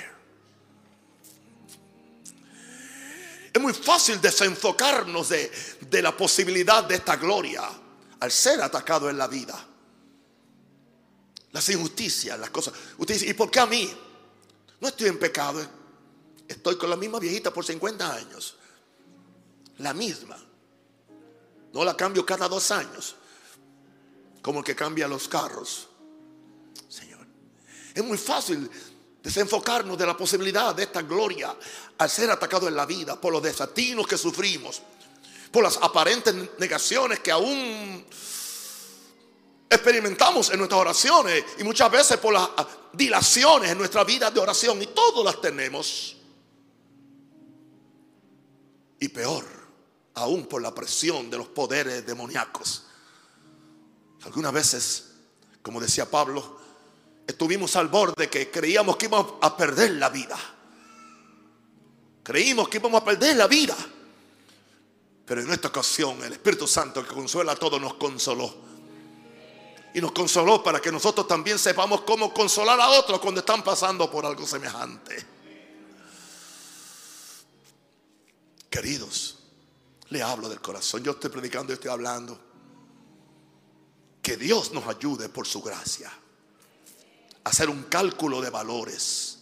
Es 3.51 3.59
muy 3.59 3.73
fácil 3.73 4.21
desenfocarnos 4.21 5.29
de, 5.29 5.51
de 5.89 6.01
la 6.03 6.15
posibilidad 6.15 6.83
de 6.83 6.95
esta 6.95 7.15
gloria 7.15 7.63
al 8.19 8.31
ser 8.31 8.61
atacado 8.61 9.09
en 9.09 9.17
la 9.17 9.27
vida. 9.27 9.65
Las 11.51 11.67
injusticias, 11.69 12.39
las 12.39 12.51
cosas. 12.51 12.75
Usted 12.99 13.15
dice, 13.15 13.27
¿y 13.27 13.33
por 13.33 13.49
qué 13.49 13.59
a 13.59 13.65
mí? 13.65 13.91
No 14.79 14.87
estoy 14.87 15.07
en 15.07 15.17
pecado. 15.17 15.65
Estoy 16.47 16.77
con 16.77 16.91
la 16.91 16.95
misma 16.95 17.19
viejita 17.19 17.51
por 17.51 17.65
50 17.65 18.13
años. 18.13 18.55
La 19.79 19.95
misma. 19.95 20.37
No 21.73 21.83
la 21.83 21.97
cambio 21.97 22.23
cada 22.23 22.47
dos 22.47 22.69
años. 22.69 23.15
Como 24.43 24.59
el 24.59 24.65
que 24.65 24.75
cambia 24.75 25.07
los 25.07 25.27
carros. 25.27 25.88
Es 27.99 28.05
muy 28.05 28.17
fácil 28.17 28.71
desenfocarnos 29.21 29.97
de 29.97 30.05
la 30.05 30.15
posibilidad 30.15 30.73
de 30.73 30.83
esta 30.83 31.01
gloria 31.01 31.53
al 31.97 32.09
ser 32.09 32.31
atacado 32.31 32.69
en 32.69 32.75
la 32.77 32.85
vida 32.85 33.19
por 33.19 33.33
los 33.33 33.43
desatinos 33.43 34.07
que 34.07 34.17
sufrimos, 34.17 34.81
por 35.51 35.63
las 35.63 35.75
aparentes 35.75 36.33
negaciones 36.59 37.19
que 37.19 37.29
aún 37.29 38.05
experimentamos 39.69 40.49
en 40.49 40.59
nuestras 40.59 40.79
oraciones 40.79 41.43
y 41.57 41.65
muchas 41.65 41.91
veces 41.91 42.15
por 42.19 42.33
las 42.33 42.49
dilaciones 42.93 43.69
en 43.69 43.77
nuestra 43.77 44.05
vida 44.05 44.31
de 44.31 44.39
oración 44.39 44.81
y 44.81 44.87
todas 44.87 45.25
las 45.25 45.41
tenemos. 45.41 46.15
Y 48.97 49.09
peor, 49.09 49.43
aún 50.13 50.45
por 50.45 50.61
la 50.61 50.73
presión 50.73 51.29
de 51.29 51.37
los 51.37 51.49
poderes 51.49 52.05
demoníacos. 52.05 52.85
Algunas 54.23 54.53
veces, 54.53 55.05
como 55.61 55.81
decía 55.81 56.09
Pablo, 56.09 56.58
estuvimos 57.29 57.75
al 57.75 57.89
borde 57.89 58.27
que 58.27 58.49
creíamos 58.49 58.97
que 58.97 59.05
íbamos 59.05 59.35
a 59.41 59.55
perder 59.55 59.91
la 59.91 60.09
vida. 60.09 60.37
Creímos 62.23 62.67
que 62.67 62.77
íbamos 62.77 63.01
a 63.01 63.05
perder 63.05 63.37
la 63.37 63.47
vida. 63.47 63.75
Pero 65.25 65.41
en 65.41 65.51
esta 65.51 65.67
ocasión 65.67 66.23
el 66.23 66.33
Espíritu 66.33 66.65
Santo 66.65 67.05
que 67.05 67.13
consuela 67.13 67.51
a 67.51 67.55
todos 67.55 67.79
nos 67.79 67.93
consoló. 67.95 68.51
Y 69.93 70.01
nos 70.01 70.11
consoló 70.11 70.63
para 70.63 70.79
que 70.79 70.91
nosotros 70.91 71.27
también 71.27 71.59
sepamos 71.59 72.01
cómo 72.01 72.33
consolar 72.33 72.81
a 72.81 72.89
otros 72.89 73.19
cuando 73.19 73.41
están 73.41 73.63
pasando 73.63 74.09
por 74.09 74.25
algo 74.25 74.47
semejante. 74.47 75.25
Queridos, 78.71 79.37
le 80.09 80.23
hablo 80.23 80.49
del 80.49 80.61
corazón. 80.61 81.03
Yo 81.03 81.11
estoy 81.11 81.29
predicando 81.29 81.73
y 81.73 81.75
estoy 81.75 81.91
hablando. 81.91 82.39
Que 84.21 84.35
Dios 84.35 84.71
nos 84.71 84.87
ayude 84.87 85.29
por 85.29 85.45
su 85.45 85.61
gracia 85.61 86.11
hacer 87.49 87.69
un 87.69 87.83
cálculo 87.83 88.41
de 88.41 88.49
valores. 88.49 89.39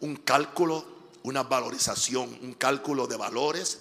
Un 0.00 0.16
cálculo, 0.16 0.84
una 1.22 1.42
valorización, 1.42 2.38
un 2.42 2.54
cálculo 2.54 3.06
de 3.06 3.16
valores 3.16 3.80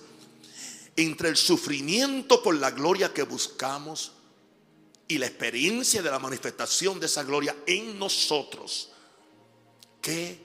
entre 0.95 1.29
el 1.29 1.37
sufrimiento 1.37 2.43
por 2.43 2.55
la 2.55 2.71
gloria 2.71 3.13
que 3.13 3.23
buscamos 3.23 4.13
y 5.07 5.17
la 5.17 5.27
experiencia 5.27 6.01
de 6.01 6.11
la 6.11 6.19
manifestación 6.19 6.99
de 6.99 7.07
esa 7.07 7.23
gloria 7.23 7.55
en 7.65 7.97
nosotros. 7.97 8.91
¿Qué 10.01 10.39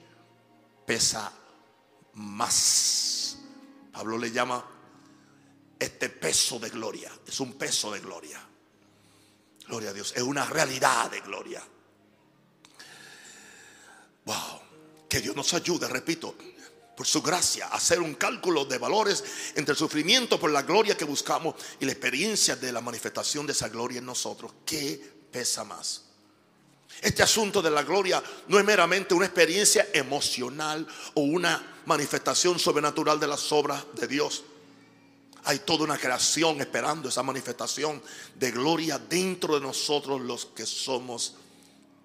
pesa 0.85 1.31
más? 2.13 3.37
Pablo 3.91 4.17
le 4.17 4.31
llama 4.31 4.65
este 5.77 6.09
peso 6.09 6.59
de 6.59 6.69
gloria. 6.69 7.11
Es 7.25 7.39
un 7.39 7.53
peso 7.53 7.91
de 7.91 7.99
gloria. 7.99 8.41
Gloria 9.67 9.91
a 9.91 9.93
Dios. 9.93 10.13
Es 10.15 10.23
una 10.23 10.45
realidad 10.45 11.11
de 11.11 11.21
gloria. 11.21 11.63
Wow. 14.29 14.61
Que 15.09 15.21
Dios 15.21 15.35
nos 15.35 15.55
ayude, 15.55 15.87
repito, 15.87 16.35
por 16.95 17.07
su 17.07 17.19
gracia, 17.19 17.65
a 17.65 17.77
hacer 17.77 17.99
un 17.99 18.13
cálculo 18.13 18.63
de 18.63 18.77
valores 18.77 19.23
entre 19.55 19.71
el 19.71 19.77
sufrimiento 19.77 20.39
por 20.39 20.51
la 20.51 20.61
gloria 20.61 20.95
que 20.95 21.03
buscamos 21.03 21.55
y 21.79 21.85
la 21.85 21.93
experiencia 21.93 22.55
de 22.55 22.71
la 22.71 22.79
manifestación 22.79 23.47
de 23.47 23.53
esa 23.53 23.69
gloria 23.69 23.97
en 23.97 24.05
nosotros. 24.05 24.51
¿Qué 24.63 25.01
pesa 25.31 25.63
más? 25.63 26.03
Este 27.01 27.23
asunto 27.23 27.59
de 27.63 27.71
la 27.71 27.81
gloria 27.81 28.21
no 28.47 28.59
es 28.59 28.65
meramente 28.65 29.15
una 29.15 29.25
experiencia 29.25 29.87
emocional 29.93 30.85
o 31.15 31.21
una 31.21 31.81
manifestación 31.87 32.59
sobrenatural 32.59 33.19
de 33.19 33.27
las 33.27 33.51
obras 33.51 33.83
de 33.95 34.07
Dios. 34.07 34.43
Hay 35.45 35.57
toda 35.57 35.85
una 35.85 35.97
creación 35.97 36.61
esperando 36.61 37.09
esa 37.09 37.23
manifestación 37.23 37.99
de 38.35 38.51
gloria 38.51 38.99
dentro 38.99 39.55
de 39.55 39.61
nosotros 39.61 40.21
los 40.21 40.45
que 40.45 40.67
somos 40.67 41.33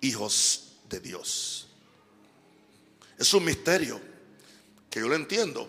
hijos 0.01 0.73
de 0.89 1.01
Dios. 1.01 1.69
Es 3.19 3.33
un 3.35 3.45
misterio 3.45 4.01
que 4.91 5.01
yo 5.01 5.09
lo 5.09 5.15
entiendo. 5.15 5.69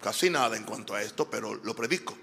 Casi 0.00 0.30
nada 0.30 0.56
en 0.56 0.64
cuanto 0.64 0.94
a 0.94 1.02
esto, 1.02 1.28
pero 1.28 1.54
lo 1.54 1.74
predico. 1.74 2.16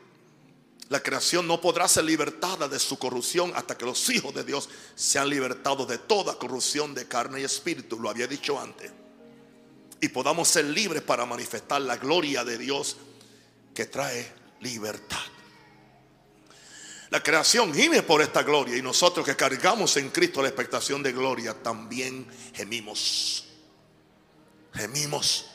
La 0.89 1.01
creación 1.01 1.47
no 1.47 1.60
podrá 1.60 1.88
ser 1.88 2.06
libertada 2.06 2.67
de 2.67 2.80
su 2.80 2.97
corrupción 2.99 3.51
hasta 3.56 3.78
que 3.78 3.86
los 3.86 4.10
hijos 4.10 4.34
de 4.34 4.43
Dios 4.43 4.69
sean 4.93 5.30
libertados 5.30 5.88
de 5.88 5.97
toda 5.97 6.38
corrupción 6.38 6.93
de 6.93 7.08
carne 7.08 7.41
y 7.41 7.43
espíritu. 7.43 7.99
Lo 7.99 8.10
había 8.10 8.28
dicho 8.28 8.60
antes. 8.60 8.91
Y 9.99 10.10
podamos 10.10 10.47
ser 10.47 10.65
libres 10.65 11.01
para 11.01 11.25
manifestar 11.25 11.82
la 11.82 11.97
gloria 11.97 12.43
de 12.43 12.58
Dios 12.58 12.97
que 13.73 13.86
trae 13.86 14.32
libertad. 14.62 15.17
La 17.10 17.23
creación 17.23 17.73
gime 17.73 18.04
por 18.04 18.21
esta 18.21 18.43
gloria 18.43 18.78
y 18.78 18.82
nosotros 18.82 19.25
que 19.25 19.36
cargamos 19.36 19.95
en 19.97 20.10
Cristo 20.10 20.41
la 20.41 20.49
expectación 20.49 21.01
de 21.01 21.13
gloria 21.13 21.54
también 21.54 22.28
gemimos 22.54 23.44
gemimos. 24.75 25.45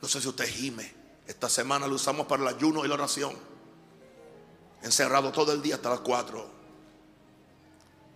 No 0.00 0.08
sé 0.08 0.20
si 0.20 0.28
usted 0.28 0.46
gime. 0.46 0.94
Esta 1.26 1.48
semana 1.48 1.86
lo 1.86 1.96
usamos 1.96 2.26
para 2.26 2.42
el 2.42 2.56
ayuno 2.56 2.84
y 2.84 2.88
la 2.88 2.94
oración. 2.94 3.36
Encerrado 4.82 5.32
todo 5.32 5.52
el 5.52 5.60
día 5.60 5.76
hasta 5.76 5.90
las 5.90 6.00
4. 6.00 6.56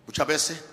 Muchas 0.07 0.27
veces 0.27 0.63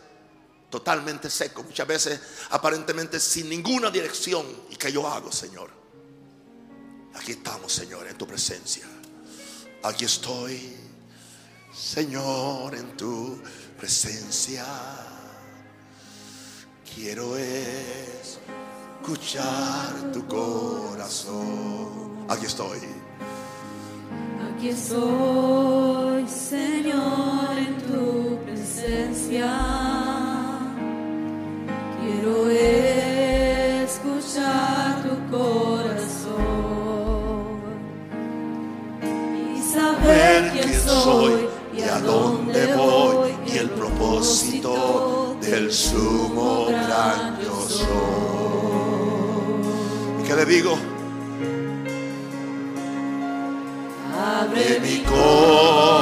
totalmente 0.71 1.31
seco, 1.31 1.63
muchas 1.63 1.87
veces 1.87 2.21
aparentemente 2.51 3.19
sin 3.19 3.49
ninguna 3.49 3.91
dirección. 3.91 4.47
¿Y 4.71 4.77
qué 4.77 4.93
yo 4.93 5.07
hago, 5.09 5.33
Señor? 5.33 5.71
Aquí 7.15 7.33
estamos, 7.33 7.73
Señor, 7.73 8.07
en 8.07 8.17
tu 8.17 8.27
presencia. 8.27 8.87
Aquí 9.83 10.05
estoy, 10.05 10.77
Señor, 11.75 12.75
en 12.75 12.97
tu 12.97 13.41
presencia. 13.77 14.65
Quiero 17.01 17.37
escuchar 18.99 19.95
tu 20.13 20.27
corazón. 20.27 22.27
Aquí 22.29 22.47
estoy. 22.47 22.81
Aquí 24.51 24.71
estoy, 24.71 26.27
Señor, 26.27 27.57
en 27.57 27.77
tu 27.87 28.41
presencia. 28.45 29.49
Quiero 32.01 32.51
escuchar 33.85 35.01
tu 35.05 35.15
corazón 35.31 36.41
y 39.55 39.57
saber 39.63 40.51
quién 40.51 40.75
soy 40.81 41.47
y 41.77 41.83
a 41.83 42.01
dónde 42.01 42.75
voy 42.75 43.37
y 43.47 43.59
el 43.59 43.71
propósito 43.71 45.08
el 45.53 45.73
sumo 45.73 46.67
gran 46.67 47.39
yo 47.41 47.69
soy. 47.69 47.87
¿Y 50.21 50.27
qué 50.27 50.35
le 50.35 50.45
digo? 50.45 50.79
Abre 54.15 54.81
mi 54.81 55.03
corazón. 55.05 55.98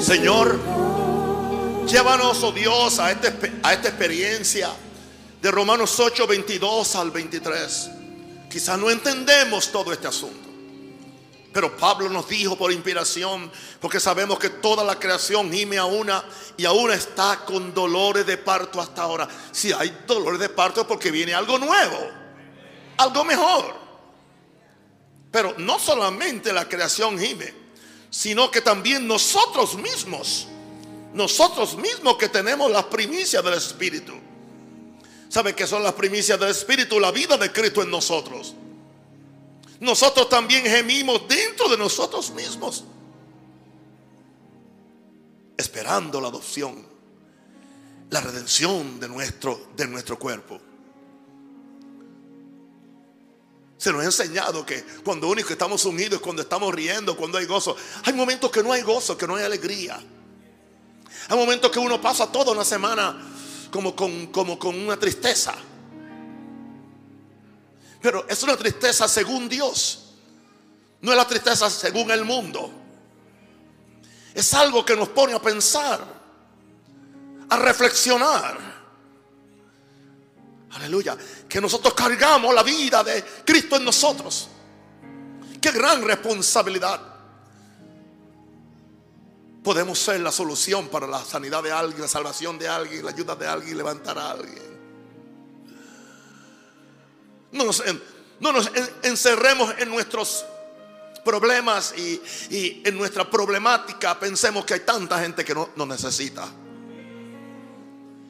Señor, 0.00 0.58
llévanos, 1.86 2.42
oh 2.44 2.52
Dios, 2.52 3.00
a, 3.00 3.10
esta 3.10 3.88
experiencia 3.88 4.70
de 5.42 5.50
Romanos 5.50 5.98
8, 5.98 6.24
22 6.26 6.94
al 6.94 7.10
23. 7.10 7.90
Quizás 8.48 8.78
no 8.78 8.90
entendemos 8.90 9.72
todo 9.72 9.92
este 9.92 10.06
asunto. 10.06 10.48
Pero 11.52 11.76
Pablo 11.76 12.08
nos 12.08 12.28
dijo 12.28 12.56
por 12.56 12.70
inspiración, 12.70 13.50
porque 13.80 13.98
sabemos 13.98 14.38
que 14.38 14.50
toda 14.50 14.84
la 14.84 14.98
creación 14.98 15.52
gime 15.52 15.78
a 15.78 15.84
una 15.84 16.24
y 16.56 16.64
aún 16.64 16.92
está 16.92 17.44
con 17.44 17.74
dolores 17.74 18.24
de 18.24 18.36
parto 18.36 18.80
hasta 18.80 19.02
ahora. 19.02 19.26
Si 19.50 19.72
hay 19.72 20.04
dolores 20.06 20.38
de 20.38 20.48
parto 20.48 20.82
es 20.82 20.86
porque 20.86 21.10
viene 21.10 21.34
algo 21.34 21.58
nuevo, 21.58 21.98
algo 22.98 23.24
mejor. 23.24 23.74
Pero 25.32 25.54
no 25.58 25.80
solamente 25.80 26.52
la 26.52 26.68
creación 26.68 27.18
gime, 27.18 27.57
sino 28.10 28.50
que 28.50 28.60
también 28.60 29.06
nosotros 29.06 29.76
mismos, 29.76 30.46
nosotros 31.12 31.76
mismos 31.76 32.16
que 32.16 32.28
tenemos 32.28 32.70
las 32.70 32.84
primicias 32.84 33.42
del 33.44 33.54
Espíritu. 33.54 34.14
¿Sabe 35.28 35.54
qué 35.54 35.66
son 35.66 35.82
las 35.82 35.92
primicias 35.92 36.40
del 36.40 36.50
Espíritu? 36.50 36.98
La 36.98 37.10
vida 37.10 37.36
de 37.36 37.52
Cristo 37.52 37.82
en 37.82 37.90
nosotros. 37.90 38.54
Nosotros 39.80 40.28
también 40.28 40.64
gemimos 40.64 41.28
dentro 41.28 41.68
de 41.68 41.76
nosotros 41.76 42.30
mismos, 42.30 42.84
esperando 45.56 46.20
la 46.20 46.28
adopción, 46.28 46.84
la 48.10 48.20
redención 48.20 48.98
de 48.98 49.08
nuestro, 49.08 49.68
de 49.76 49.86
nuestro 49.86 50.18
cuerpo. 50.18 50.60
Se 53.78 53.92
nos 53.92 54.02
ha 54.02 54.06
enseñado 54.06 54.66
que 54.66 54.82
cuando 55.04 55.28
único 55.28 55.50
estamos 55.52 55.84
unidos, 55.84 56.20
cuando 56.20 56.42
estamos 56.42 56.74
riendo, 56.74 57.16
cuando 57.16 57.38
hay 57.38 57.46
gozo, 57.46 57.76
hay 58.04 58.12
momentos 58.12 58.50
que 58.50 58.60
no 58.62 58.72
hay 58.72 58.82
gozo, 58.82 59.16
que 59.16 59.26
no 59.26 59.36
hay 59.36 59.44
alegría. 59.44 60.00
Hay 61.28 61.36
momentos 61.36 61.70
que 61.70 61.78
uno 61.78 62.00
pasa 62.00 62.30
toda 62.30 62.52
una 62.52 62.64
semana 62.64 63.16
como 63.70 63.94
con, 63.94 64.26
como 64.26 64.58
con 64.58 64.74
una 64.76 64.96
tristeza. 64.96 65.54
Pero 68.02 68.26
es 68.28 68.42
una 68.42 68.56
tristeza 68.56 69.06
según 69.06 69.48
Dios. 69.48 70.14
No 71.00 71.12
es 71.12 71.16
la 71.16 71.26
tristeza 71.26 71.70
según 71.70 72.10
el 72.10 72.24
mundo. 72.24 72.72
Es 74.34 74.54
algo 74.54 74.84
que 74.84 74.96
nos 74.96 75.08
pone 75.08 75.34
a 75.34 75.40
pensar, 75.40 76.00
a 77.48 77.56
reflexionar. 77.56 78.67
Aleluya. 80.72 81.16
Que 81.48 81.60
nosotros 81.60 81.94
cargamos 81.94 82.54
la 82.54 82.62
vida 82.62 83.02
de 83.02 83.24
Cristo 83.44 83.76
en 83.76 83.84
nosotros. 83.84 84.48
Qué 85.60 85.70
gran 85.70 86.02
responsabilidad. 86.02 87.00
Podemos 89.62 89.98
ser 89.98 90.20
la 90.20 90.32
solución 90.32 90.88
para 90.88 91.06
la 91.06 91.24
sanidad 91.24 91.62
de 91.62 91.72
alguien, 91.72 92.02
la 92.02 92.08
salvación 92.08 92.58
de 92.58 92.68
alguien, 92.68 93.04
la 93.04 93.10
ayuda 93.10 93.34
de 93.34 93.46
alguien, 93.46 93.76
levantar 93.76 94.18
a 94.18 94.30
alguien. 94.30 94.78
No 97.52 97.64
nos, 97.64 97.82
no 98.40 98.52
nos 98.52 98.70
encerremos 99.02 99.74
en 99.78 99.90
nuestros 99.90 100.44
problemas 101.24 101.94
y, 101.96 102.22
y, 102.50 102.82
en 102.84 102.96
nuestra 102.96 103.28
problemática. 103.28 104.18
Pensemos 104.18 104.64
que 104.64 104.74
hay 104.74 104.80
tanta 104.80 105.18
gente 105.18 105.44
que 105.44 105.54
no 105.54 105.70
nos 105.76 105.88
necesita. 105.88 106.48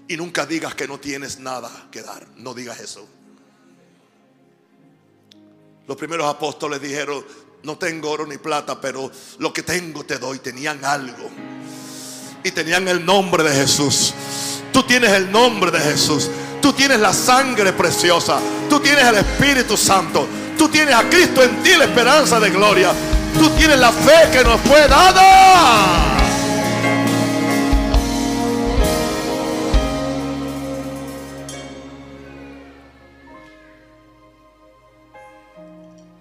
Y 0.09 0.17
nunca 0.17 0.47
digas 0.47 0.75
que 0.75 0.89
no 0.89 0.99
tienes 0.99 1.39
nada 1.39 1.71
que 1.91 2.03
dar. 2.03 2.27
No 2.37 2.55
digas 2.55 2.81
eso. 2.81 3.07
Los 5.87 5.97
primeros 5.97 6.27
apóstoles 6.27 6.81
dijeron, 6.81 7.25
no 7.63 7.77
tengo 7.77 8.11
oro 8.11 8.27
ni 8.27 8.39
plata, 8.39 8.81
pero 8.81 9.11
lo 9.39 9.53
que 9.53 9.63
tengo 9.63 10.05
te 10.05 10.19
doy. 10.19 10.39
Tenían 10.39 10.83
algo. 10.83 11.31
Y 12.43 12.51
tenían 12.51 12.89
el 12.89 13.05
nombre 13.05 13.43
de 13.43 13.55
Jesús. 13.55 14.15
Tú 14.73 14.83
tienes 14.83 15.13
el 15.13 15.31
nombre 15.31 15.71
de 15.71 15.81
Jesús. 15.81 16.31
Tú 16.63 16.73
tienes 16.73 17.01
la 17.01 17.13
sangre 17.13 17.75
preciosa. 17.75 18.39
Tú 18.71 18.81
tienes 18.81 19.05
el 19.05 19.17
Espíritu 19.17 19.77
Santo. 19.77 20.27
Tú 20.57 20.69
tienes 20.69 20.95
a 20.95 21.09
Cristo 21.09 21.43
en 21.43 21.63
ti 21.63 21.71
la 21.77 21.85
esperanza 21.85 22.41
de 22.41 22.51
gloria. 22.51 22.93
Tú 23.39 23.51
tienes 23.51 23.79
la 23.79 23.93
fe 23.93 24.31
que 24.33 24.43
nos 24.43 24.61
fue 24.63 24.89
dada. 24.89 26.28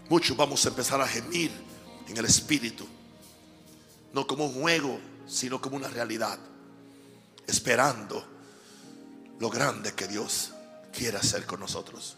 Muchos 0.10 0.38
vamos 0.38 0.66
a 0.66 0.70
empezar 0.70 1.02
a 1.02 1.08
gemir 1.08 1.52
en 2.08 2.18
el 2.18 2.26
Espíritu. 2.26 2.88
No 4.14 4.26
como 4.26 4.46
un 4.46 4.62
juego, 4.62 5.00
sino 5.28 5.60
como 5.60 5.76
una 5.76 5.90
realidad. 5.90 6.40
Esperando 7.46 8.26
lo 9.40 9.50
grande 9.50 9.94
que 9.94 10.08
Dios 10.08 10.52
quiere 10.94 11.18
hacer 11.18 11.46
con 11.46 11.60
nosotros. 11.60 12.16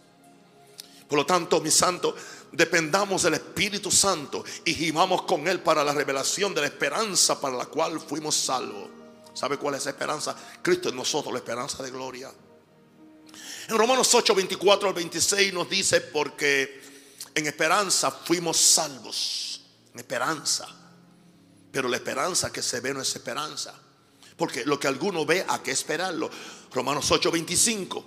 Por 1.07 1.17
lo 1.17 1.25
tanto, 1.25 1.59
mi 1.59 1.71
santo, 1.71 2.15
dependamos 2.51 3.23
del 3.23 3.33
Espíritu 3.33 3.89
Santo 3.89 4.43
y 4.63 4.75
gimamos 4.75 5.23
con 5.23 5.47
Él 5.47 5.59
para 5.59 5.83
la 5.83 5.91
revelación 5.91 6.53
de 6.53 6.61
la 6.61 6.67
esperanza 6.67 7.41
para 7.41 7.57
la 7.57 7.65
cual 7.65 7.99
fuimos 7.99 8.35
salvos. 8.35 8.89
¿Sabe 9.33 9.57
cuál 9.57 9.73
es 9.75 9.81
esa 9.81 9.89
esperanza? 9.91 10.35
Cristo 10.61 10.89
en 10.89 10.95
nosotros, 10.95 11.33
la 11.33 11.39
esperanza 11.39 11.81
de 11.81 11.89
gloria. 11.89 12.31
En 13.67 13.77
Romanos 13.77 14.13
8, 14.13 14.35
24 14.35 14.89
al 14.89 14.93
26 14.93 15.53
nos 15.53 15.69
dice, 15.69 16.01
porque 16.01 16.88
en 17.35 17.47
esperanza 17.47 18.11
fuimos 18.11 18.57
salvos. 18.57 19.61
En 19.93 19.99
esperanza. 19.99 20.67
Pero 21.71 21.87
la 21.87 21.97
esperanza 21.97 22.51
que 22.51 22.61
se 22.61 22.79
ve 22.79 22.93
no 22.93 23.01
es 23.01 23.15
esperanza. 23.15 23.73
Porque 24.37 24.65
lo 24.65 24.79
que 24.79 24.87
alguno 24.87 25.25
ve, 25.25 25.45
¿a 25.47 25.61
qué 25.61 25.71
esperarlo? 25.71 26.29
Romanos 26.71 27.11
8, 27.11 27.31
25. 27.31 28.05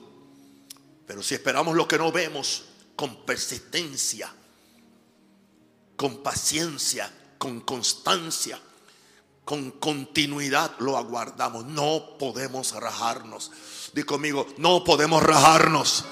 Pero 1.07 1.22
si 1.22 1.35
esperamos 1.35 1.77
lo 1.77 1.87
que 1.87 1.98
no 1.98 2.11
vemos, 2.11 2.64
con 2.96 3.25
persistencia, 3.25 4.33
con 5.96 6.22
paciencia, 6.22 7.12
con 7.38 7.61
constancia, 7.61 8.59
con 9.44 9.72
continuidad 9.72 10.77
lo 10.79 10.96
aguardamos. 10.96 11.66
No 11.66 12.16
podemos 12.18 12.72
rajarnos. 12.72 13.51
Di 13.92 14.05
conmigo, 14.05 14.46
no 14.59 14.85
podemos 14.85 15.22
rajarnos. 15.22 16.05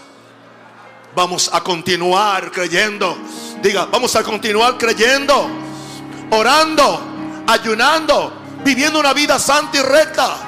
Vamos 1.14 1.51
a 1.53 1.62
continuar 1.62 2.51
creyendo. 2.51 3.16
Diga, 3.62 3.87
vamos 3.87 4.14
a 4.16 4.23
continuar 4.23 4.79
creyendo, 4.79 5.49
orando, 6.31 7.44
ayunando, 7.46 8.33
viviendo 8.64 9.01
una 9.01 9.12
vida 9.12 9.38
santa 9.38 9.79
y 9.79 9.83
recta. 9.83 10.46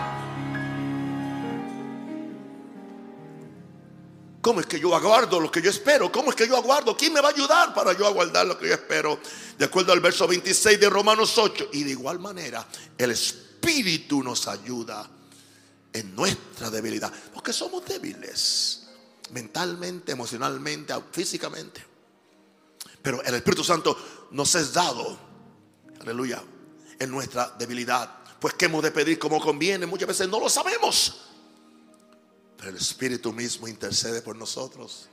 ¿Cómo 4.40 4.61
es 4.61 4.66
que 4.66 4.81
yo 4.81 4.94
aguardo 4.94 5.38
lo 5.38 5.51
que 5.51 5.62
yo 5.62 5.70
espero? 5.70 6.11
¿Cómo 6.11 6.31
es 6.31 6.37
que 6.37 6.48
yo 6.48 6.57
aguardo? 6.57 6.96
¿Quién 6.96 7.12
me 7.12 7.20
va 7.20 7.29
a 7.29 7.33
ayudar 7.33 7.72
para 7.72 7.92
yo 7.92 8.07
aguardar 8.07 8.44
lo 8.44 8.59
que 8.59 8.68
yo 8.68 8.75
espero? 8.75 9.20
De 9.57 9.64
acuerdo 9.66 9.92
al 9.92 10.01
verso 10.01 10.27
26 10.27 10.81
de 10.81 10.90
Romanos 10.90 11.38
8. 11.38 11.68
Y 11.72 11.85
de 11.85 11.90
igual 11.90 12.18
manera, 12.18 12.66
el 12.98 13.12
Espíritu 13.12 14.20
nos 14.20 14.48
ayuda 14.48 15.09
en 15.92 16.16
nuestra 16.16 16.70
debilidad. 16.70 17.12
Porque 17.33 17.53
somos 17.53 17.85
débiles. 17.85 18.82
Mentalmente, 19.33 20.12
emocionalmente, 20.12 20.95
físicamente. 21.11 21.85
Pero 23.03 23.23
el 23.23 23.35
Espíritu 23.35 23.64
Santo 23.64 24.29
nos 24.31 24.55
es 24.55 24.73
dado. 24.73 25.18
Aleluya. 26.01 26.42
En 26.99 27.11
nuestra 27.11 27.55
debilidad. 27.59 28.18
Pues 28.38 28.55
que 28.55 28.66
hemos 28.66 28.83
de 28.83 28.90
pedir 28.90 29.18
como 29.18 29.40
conviene. 29.40 29.87
Muchas 29.87 30.09
veces 30.09 30.29
no 30.29 30.38
lo 30.38 30.49
sabemos. 30.49 31.23
Pero 32.57 32.71
el 32.71 32.77
Espíritu 32.77 33.33
mismo 33.33 33.66
intercede 33.66 34.23
por 34.23 34.37
nosotros. 34.37 35.09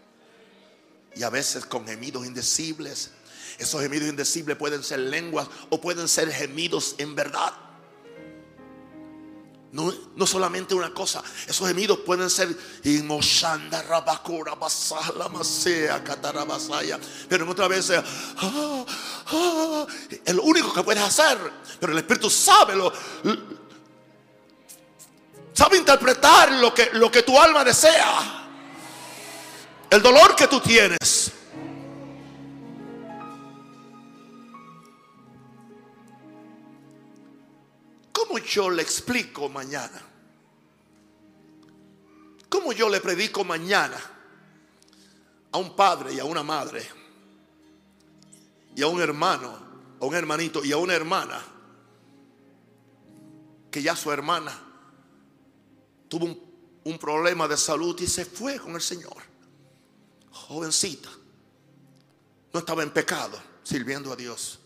Y 1.15 1.23
a 1.23 1.29
veces 1.29 1.65
con 1.65 1.87
gemidos 1.87 2.25
indecibles. 2.25 3.11
Esos 3.57 3.81
gemidos 3.81 4.07
indecibles 4.07 4.57
pueden 4.57 4.83
ser 4.83 4.99
lenguas 4.99 5.47
o 5.69 5.81
pueden 5.81 6.07
ser 6.07 6.31
gemidos 6.31 6.95
en 6.97 7.15
verdad. 7.15 7.53
No, 9.71 9.93
no 10.15 10.25
solamente 10.25 10.73
una 10.73 10.91
cosa, 10.91 11.21
esos 11.47 11.67
gemidos 11.67 11.99
pueden 11.99 12.27
ser 12.27 12.57
pero 17.27 17.43
en 17.43 17.51
otra 17.51 17.67
vez 17.67 17.91
ah, 17.91 18.03
ah, 19.27 19.85
es 20.25 20.33
lo 20.33 20.41
único 20.41 20.73
que 20.73 20.81
puedes 20.81 21.03
hacer. 21.03 21.37
Pero 21.79 21.91
el 21.91 21.99
Espíritu 21.99 22.31
sabe 22.31 22.75
lo, 22.75 22.91
sabe 25.53 25.77
interpretar 25.77 26.51
lo 26.53 26.73
que, 26.73 26.89
lo 26.93 27.11
que 27.11 27.21
tu 27.21 27.39
alma 27.39 27.63
desea. 27.63 28.47
El 29.89 30.01
dolor 30.01 30.35
que 30.35 30.47
tú 30.47 30.59
tienes. 30.59 31.31
¿Cómo 38.29 38.45
yo 38.45 38.69
le 38.69 38.83
explico 38.83 39.49
mañana? 39.49 39.99
¿Cómo 42.47 42.73
yo 42.73 42.87
le 42.87 43.01
predico 43.01 43.43
mañana 43.43 43.97
a 45.51 45.57
un 45.57 45.75
padre 45.75 46.13
y 46.13 46.19
a 46.19 46.25
una 46.25 46.43
madre 46.43 46.87
y 48.75 48.83
a 48.83 48.87
un 48.87 49.01
hermano, 49.01 49.57
a 49.99 50.05
un 50.05 50.13
hermanito 50.13 50.63
y 50.63 50.71
a 50.71 50.77
una 50.77 50.93
hermana 50.93 51.43
que 53.71 53.81
ya 53.81 53.95
su 53.95 54.11
hermana 54.11 54.55
tuvo 56.07 56.25
un, 56.25 56.39
un 56.83 56.99
problema 56.99 57.47
de 57.47 57.57
salud 57.57 57.99
y 57.99 58.05
se 58.05 58.25
fue 58.25 58.59
con 58.59 58.75
el 58.75 58.81
Señor? 58.81 59.23
Jovencita, 60.29 61.09
no 62.53 62.59
estaba 62.59 62.83
en 62.83 62.91
pecado, 62.91 63.41
sirviendo 63.63 64.13
a 64.13 64.15
Dios. 64.15 64.59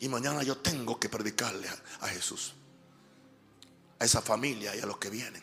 Y 0.00 0.08
mañana 0.08 0.42
yo 0.42 0.56
tengo 0.58 0.98
que 0.98 1.08
predicarle 1.08 1.68
a, 2.00 2.08
Jesús, 2.08 2.52
a 3.98 4.04
esa 4.04 4.22
familia 4.22 4.74
y 4.76 4.80
a 4.80 4.86
los 4.86 4.98
que 4.98 5.10
vienen. 5.10 5.42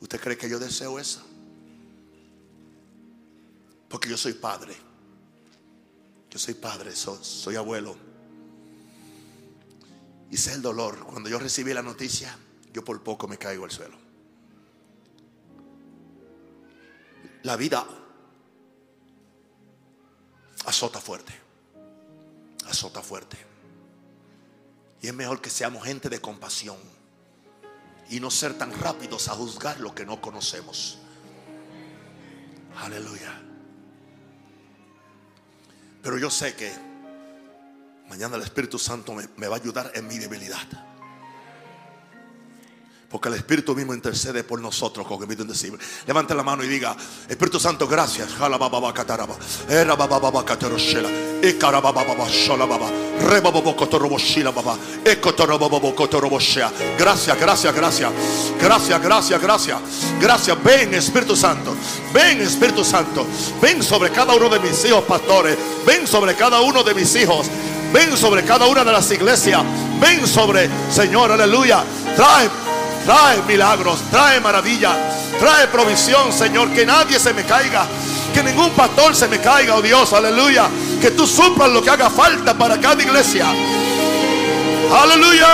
¿Usted 0.00 0.18
cree 0.18 0.38
que 0.38 0.48
yo 0.48 0.58
deseo 0.58 0.98
eso? 0.98 1.22
Porque 3.88 4.08
yo 4.08 4.16
soy 4.16 4.32
padre. 4.32 4.74
Yo 6.30 6.38
soy 6.38 6.54
padre, 6.54 6.94
soy, 6.96 7.18
soy, 7.22 7.56
abuelo. 7.56 7.96
Y 10.30 10.36
sé 10.36 10.54
el 10.54 10.62
dolor. 10.62 11.04
Cuando 11.04 11.28
yo 11.28 11.38
recibí 11.38 11.74
la 11.74 11.82
noticia, 11.82 12.34
yo 12.72 12.82
por 12.82 13.02
poco 13.02 13.28
me 13.28 13.36
caigo 13.36 13.64
al 13.64 13.70
suelo. 13.70 13.96
La 17.42 17.56
vida 17.56 17.86
azota 20.64 21.00
fuerte. 21.00 21.34
Azota 22.66 23.02
fuerte. 23.02 23.49
Y 25.02 25.08
es 25.08 25.14
mejor 25.14 25.40
que 25.40 25.50
seamos 25.50 25.84
gente 25.84 26.08
de 26.08 26.20
compasión 26.20 26.76
y 28.10 28.20
no 28.20 28.30
ser 28.30 28.58
tan 28.58 28.72
rápidos 28.80 29.28
a 29.28 29.32
juzgar 29.32 29.80
lo 29.80 29.94
que 29.94 30.04
no 30.04 30.20
conocemos. 30.20 30.98
Aleluya. 32.76 33.40
Pero 36.02 36.18
yo 36.18 36.30
sé 36.30 36.54
que 36.54 36.72
mañana 38.08 38.36
el 38.36 38.42
Espíritu 38.42 38.78
Santo 38.78 39.12
me, 39.12 39.28
me, 39.36 39.46
va 39.48 39.56
a 39.56 39.58
ayudar 39.58 39.92
en 39.94 40.06
mi 40.06 40.18
debilidad. 40.18 40.89
Porque 43.10 43.28
el 43.28 43.34
Espíritu 43.34 43.74
mismo 43.74 43.92
intercede 43.92 44.44
por 44.44 44.60
nosotros 44.60 45.04
con 45.04 45.20
el 45.28 45.40
indecible. 45.40 45.82
Levante 46.06 46.32
la 46.32 46.44
mano 46.44 46.62
y 46.62 46.68
diga, 46.68 46.96
Espíritu 47.28 47.58
Santo, 47.58 47.88
gracias. 47.88 48.28
Gracias, 56.96 57.40
gracias, 57.40 57.74
gracias. 57.74 58.12
Gracias, 58.60 59.02
gracias, 59.02 59.42
gracias. 59.42 59.80
Gracias. 60.20 60.62
Ven, 60.62 60.94
Espíritu 60.94 61.34
Santo. 61.34 61.74
Ven, 62.14 62.40
Espíritu 62.40 62.84
Santo. 62.84 63.26
Ven 63.60 63.82
sobre 63.82 64.10
cada 64.10 64.34
uno 64.36 64.48
de 64.48 64.60
mis 64.60 64.84
hijos, 64.84 65.02
pastores. 65.02 65.58
Ven 65.84 66.06
sobre 66.06 66.36
cada 66.36 66.60
uno 66.60 66.84
de 66.84 66.94
mis 66.94 67.12
hijos. 67.16 67.48
Ven 67.92 68.16
sobre 68.16 68.44
cada 68.44 68.68
una 68.68 68.84
de 68.84 68.92
las 68.92 69.10
iglesias. 69.10 69.64
Ven 70.00 70.24
sobre, 70.28 70.70
Señor, 70.92 71.32
aleluya. 71.32 71.82
Trae 72.14 72.69
Trae 73.04 73.42
milagros, 73.42 74.02
trae 74.10 74.40
maravilla, 74.40 74.94
trae 75.38 75.66
provisión, 75.68 76.32
Señor. 76.32 76.70
Que 76.70 76.84
nadie 76.84 77.18
se 77.18 77.32
me 77.32 77.44
caiga. 77.44 77.86
Que 78.34 78.42
ningún 78.42 78.70
pastor 78.70 79.14
se 79.16 79.26
me 79.26 79.40
caiga, 79.40 79.74
oh 79.74 79.82
Dios, 79.82 80.12
aleluya. 80.12 80.68
Que 81.00 81.10
tú 81.10 81.26
suplas 81.26 81.70
lo 81.70 81.82
que 81.82 81.90
haga 81.90 82.10
falta 82.10 82.56
para 82.56 82.78
cada 82.80 83.02
iglesia. 83.02 83.50
Aleluya. 84.92 85.46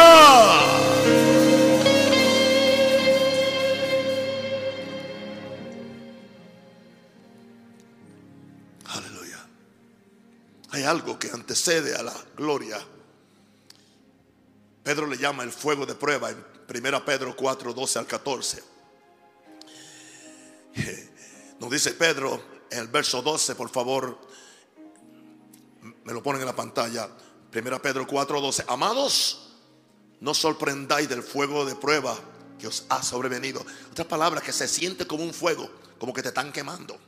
Aleluya. 8.87 9.46
Hay 10.72 10.85
algo 10.85 11.18
que 11.18 11.30
antecede 11.30 11.94
a 11.94 12.02
la 12.02 12.14
gloria. 12.37 12.78
Pedro 14.82 15.06
le 15.06 15.16
llama 15.16 15.42
el 15.42 15.52
fuego 15.52 15.87
de 15.87 15.94
prueba 15.94 16.30
en 16.30 16.55
Primera 16.66 17.05
Pedro 17.05 17.37
4, 17.37 17.72
12 17.72 17.98
al 17.98 18.07
14. 18.07 18.62
Nos 21.61 21.70
dice 21.70 21.92
Pedro 21.92 22.42
en 22.70 22.81
el 22.81 22.88
verso 22.88 23.22
12, 23.22 23.55
por 23.55 23.70
favor, 23.70 24.18
me 26.05 26.12
lo 26.12 26.22
ponen 26.22 26.42
en 26.42 26.46
la 26.46 26.57
pantalla. 26.57 27.09
Primera 27.50 27.81
Pedro 27.81 28.07
4, 28.07 28.40
12. 28.40 28.64
Amados, 28.66 29.52
no 30.20 30.35
sorprendáis 30.35 31.09
del 31.09 31.22
fuego 31.22 31.64
de 31.64 31.76
prueba 31.76 32.18
que 32.59 32.66
os 32.66 32.85
ha 32.88 33.02
sobrevenido. 33.02 33.64
Otra 33.90 34.07
palabra 34.07 34.40
que 34.40 34.52
se 34.52 34.66
siente 34.66 35.07
como 35.07 35.22
un 35.22 35.33
fuego, 35.33 35.70
como 35.98 36.12
que 36.12 36.22
te 36.22 36.29
están 36.29 36.52
quemando. 36.52 36.98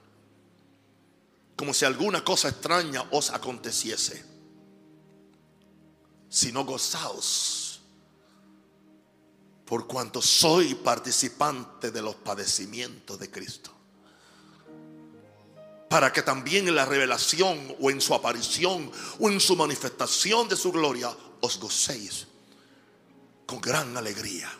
Como 1.56 1.74
si 1.74 1.84
alguna 1.84 2.22
cosa 2.22 2.48
extraña 2.48 3.04
os 3.10 3.30
aconteciese. 3.30 4.24
Si 6.28 6.52
no 6.52 6.64
gozaos 6.64 7.57
por 9.68 9.86
cuanto 9.86 10.22
soy 10.22 10.74
participante 10.76 11.90
de 11.90 12.00
los 12.00 12.14
padecimientos 12.14 13.18
de 13.18 13.30
Cristo. 13.30 13.70
Para 15.90 16.10
que 16.10 16.22
también 16.22 16.68
en 16.68 16.74
la 16.74 16.86
revelación 16.86 17.76
o 17.78 17.90
en 17.90 18.00
su 18.00 18.14
aparición 18.14 18.90
o 19.20 19.28
en 19.28 19.38
su 19.38 19.56
manifestación 19.56 20.48
de 20.48 20.56
su 20.56 20.72
gloria 20.72 21.14
os 21.42 21.58
gocéis 21.60 22.26
con 23.44 23.60
gran 23.60 23.94
alegría. 23.94 24.50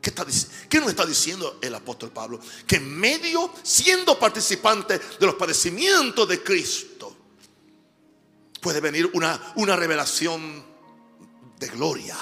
¿Qué, 0.00 0.10
está, 0.10 0.24
¿Qué, 0.70 0.80
nos 0.80 0.88
está 0.88 1.04
diciendo 1.04 1.58
el 1.60 1.74
apóstol 1.74 2.10
Pablo? 2.10 2.40
Que 2.66 2.76
en 2.76 2.88
medio, 2.88 3.52
siendo 3.62 4.18
participante 4.18 4.98
de 4.98 5.26
los 5.26 5.34
padecimientos 5.34 6.26
de 6.26 6.42
Cristo, 6.42 7.14
puede 8.62 8.80
venir 8.80 9.10
una, 9.12 9.52
una 9.56 9.76
revelación 9.76 10.64
de 11.58 11.68
gloria 11.68 12.16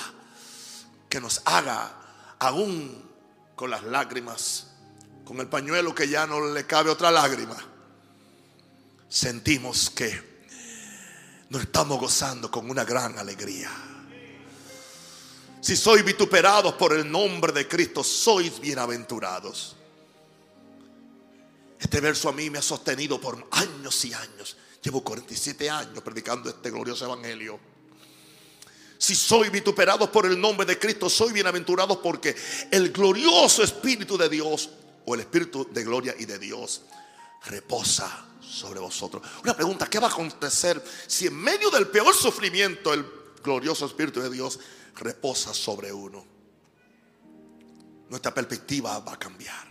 que 1.09 1.21
nos 1.21 1.42
haga, 1.45 1.92
aún 2.38 3.03
con 3.55 3.71
las 3.71 3.83
lágrimas, 3.85 4.69
con 5.25 5.40
el 5.40 5.49
pañuelo 5.49 5.95
que 5.95 6.09
ya 6.09 6.27
no 6.27 6.53
le 6.53 6.66
cabe 6.66 6.90
otra 6.90 7.11
lágrima, 7.11 7.57
sentimos 9.09 9.90
que 9.90 10.37
nos 11.49 11.62
estamos 11.62 11.99
gozando 11.99 12.51
con 12.51 12.69
una 12.71 12.85
gran 12.85 13.19
alegría. 13.19 13.71
Si 15.61 15.77
sois 15.77 16.05
vituperados 16.05 16.75
por 16.75 16.92
el 16.92 17.11
nombre 17.11 17.53
de 17.53 17.66
Cristo, 17.66 18.05
sois 18.05 18.61
bienaventurados. 18.61 19.75
Este 21.79 22.01
verso 22.01 22.29
a 22.29 22.33
mí 22.33 22.51
me 22.51 22.59
ha 22.59 22.62
sostenido 22.62 23.21
por 23.21 23.49
años 23.51 24.05
y 24.05 24.12
años. 24.12 24.57
Llevo 24.83 25.03
47 25.03 25.69
años 25.69 26.03
predicando 26.03 26.51
este 26.51 26.71
glorioso 26.71 27.07
evangelio. 27.07 27.59
Si 29.07 29.15
soy 29.15 29.50
vituperado 29.50 30.11
por 30.11 30.27
el 30.27 30.40
nombre 30.40 30.67
de 30.67 30.81
Cristo, 30.81 31.09
soy 31.09 31.33
bienaventurado 31.33 32.02
porque 32.02 32.35
el 32.73 32.90
glorioso 32.90 33.63
Espíritu 33.63 34.19
de 34.19 34.29
Dios 34.29 34.69
o 35.04 35.15
el 35.15 35.21
Espíritu 35.21 35.65
de 35.71 35.85
gloria 35.85 36.13
y 36.19 36.25
de 36.25 36.40
Dios 36.40 36.83
reposa 37.44 38.27
sobre 38.40 38.81
vosotros. 38.81 39.23
Una 39.44 39.54
pregunta, 39.54 39.87
¿qué 39.87 40.00
va 40.00 40.09
a 40.09 40.11
acontecer 40.11 40.83
si 41.07 41.29
en 41.29 41.37
medio 41.37 41.71
del 41.71 41.87
peor 41.87 42.17
sufrimiento 42.17 42.92
el 42.92 43.07
glorioso 43.44 43.87
Espíritu 43.87 44.21
de 44.21 44.29
Dios 44.29 44.59
reposa 44.96 45.54
sobre 45.54 45.92
uno? 45.92 46.27
Nuestra 48.09 48.35
perspectiva 48.35 48.98
va 48.98 49.13
a 49.13 49.19
cambiar. 49.21 49.69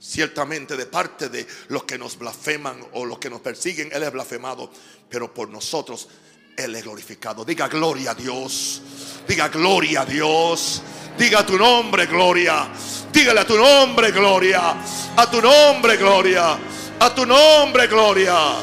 Ciertamente 0.00 0.74
de 0.74 0.86
parte 0.86 1.28
de 1.28 1.46
los 1.68 1.84
que 1.84 1.98
nos 1.98 2.16
blasfeman 2.16 2.82
o 2.94 3.04
los 3.04 3.18
que 3.18 3.28
nos 3.28 3.42
persiguen, 3.42 3.90
Él 3.92 4.04
es 4.04 4.10
blasfemado, 4.10 4.70
pero 5.10 5.34
por 5.34 5.50
nosotros 5.50 6.08
él 6.56 6.74
es 6.74 6.82
glorificado. 6.84 7.44
Diga 7.44 7.68
gloria 7.68 8.12
a 8.12 8.14
Dios. 8.14 8.82
Diga 9.28 9.48
gloria 9.48 10.00
a 10.02 10.04
Dios. 10.04 10.82
Diga 11.18 11.44
tu 11.44 11.58
nombre, 11.58 12.06
gloria. 12.06 12.68
Dígale 13.12 13.40
a 13.40 13.46
tu 13.46 13.56
nombre, 13.56 14.10
gloria. 14.12 14.74
A 15.16 15.30
tu 15.30 15.40
nombre, 15.40 15.96
gloria. 15.96 16.58
A 16.98 17.14
tu 17.14 17.24
nombre, 17.26 17.86
gloria. 17.86 18.56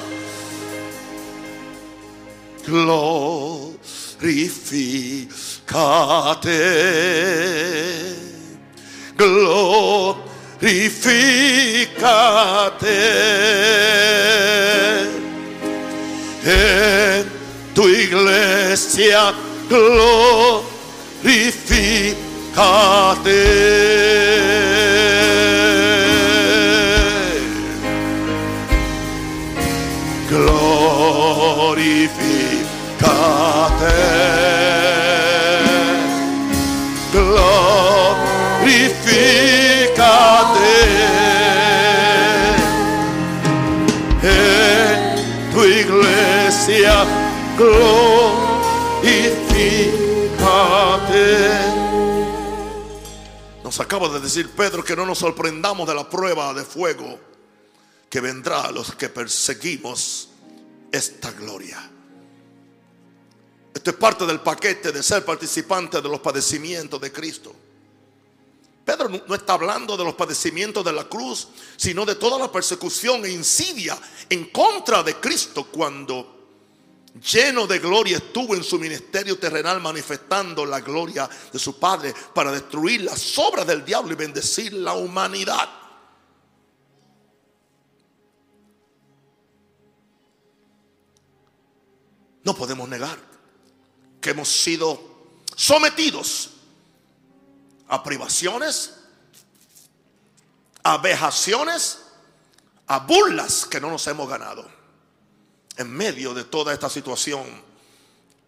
Glorificate. 2.66 3.74
Glorificate. 9.18 10.34
En 16.46 17.13
tu 17.74 17.88
iglesia 17.88 19.34
glorificate. 19.68 20.94
glorifícate 30.30 32.14
acaba 53.84 54.10
de 54.10 54.20
decir 54.20 54.50
Pedro 54.50 54.84
que 54.84 54.96
no 54.96 55.06
nos 55.06 55.20
sorprendamos 55.20 55.88
de 55.88 55.96
la 55.96 56.10
prueba 56.10 56.54
de 56.54 56.64
fuego 56.64 57.20
que 58.10 58.22
vendrá 58.22 58.62
a 58.62 58.72
los 58.72 58.96
que 58.96 59.10
perseguimos 59.10 60.30
esta 60.92 61.32
gloria. 61.32 61.90
Esto 63.74 63.90
es 63.90 63.96
parte 63.98 64.26
del 64.26 64.40
paquete 64.40 64.92
de 64.92 65.02
ser 65.02 65.26
participante 65.26 66.02
de 66.02 66.10
los 66.10 66.20
padecimientos 66.20 67.02
de 67.02 67.12
Cristo. 67.12 67.56
Pedro 68.86 69.10
no 69.10 69.36
está 69.36 69.54
hablando 69.54 69.98
de 69.98 70.04
los 70.04 70.14
padecimientos 70.14 70.84
de 70.84 70.92
la 70.92 71.06
cruz, 71.06 71.48
sino 71.78 72.06
de 72.06 72.16
toda 72.16 72.38
la 72.38 72.52
persecución 72.52 73.26
e 73.26 73.32
insidia 73.32 73.98
en 74.30 74.46
contra 74.50 75.02
de 75.04 75.16
Cristo 75.16 75.66
cuando 75.72 76.43
lleno 77.22 77.68
de 77.68 77.80
gloria 77.80 78.18
estuvo 78.18 78.56
en 78.56 78.64
su 78.64 78.80
ministerio 78.80 79.38
terrenal 79.38 79.80
manifestando 79.80 80.66
la 80.66 80.80
gloria 80.80 81.30
de 81.52 81.60
su 81.60 81.78
Padre 81.80 82.14
para 82.34 82.52
destruir 82.52 83.02
las 83.02 83.38
obras 83.38 83.68
del 83.68 83.86
diablo 83.86 84.14
y 84.14 84.16
bendecir 84.16 84.74
la 84.74 84.94
humanidad. 84.94 85.70
No 92.44 92.56
podemos 92.56 92.90
negar 92.90 93.18
que 94.20 94.32
hemos 94.32 94.50
sido 94.50 95.00
sometidos 95.56 96.50
a 97.88 98.04
privaciones, 98.04 98.96
a 100.82 100.98
vejaciones, 100.98 102.00
a 102.88 103.00
burlas 103.00 103.66
que 103.66 103.80
no 103.80 103.90
nos 103.90 104.06
hemos 104.08 104.28
ganado 104.28 104.83
en 105.78 105.92
medio 105.92 106.34
de 106.34 106.44
toda 106.44 106.74
esta 106.74 106.90
situación 106.90 107.44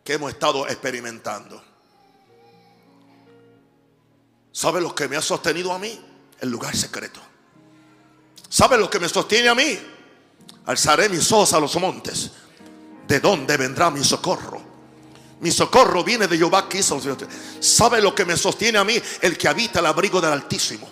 que 0.03 0.13
hemos 0.13 0.31
estado 0.31 0.67
experimentando. 0.67 1.61
¿Sabe 4.51 4.79
lo 4.79 4.95
que 4.95 5.07
me 5.07 5.17
ha 5.17 5.21
sostenido 5.21 5.73
a 5.73 5.79
mí? 5.79 5.99
El 6.39 6.49
lugar 6.49 6.75
secreto. 6.75 7.19
¿Sabe 8.47 8.77
lo 8.77 8.89
que 8.89 8.99
me 8.99 9.09
sostiene 9.09 9.49
a 9.49 9.55
mí? 9.55 9.77
Alzaré 10.65 11.09
mis 11.09 11.29
ojos 11.31 11.53
a 11.53 11.59
los 11.59 11.75
montes. 11.77 12.31
¿De 13.07 13.19
dónde 13.19 13.57
vendrá 13.57 13.91
mi 13.91 14.03
socorro? 14.03 14.61
Mi 15.41 15.51
socorro 15.51 16.03
viene 16.03 16.27
de 16.27 16.37
Jehová 16.37 16.67
¿Sabe 17.59 18.01
lo 18.01 18.15
que 18.15 18.25
me 18.25 18.37
sostiene 18.37 18.77
a 18.77 18.83
mí? 18.83 18.99
El 19.21 19.37
que 19.37 19.47
habita 19.47 19.79
el 19.79 19.87
abrigo 19.87 20.21
del 20.21 20.31
Altísimo. 20.31 20.89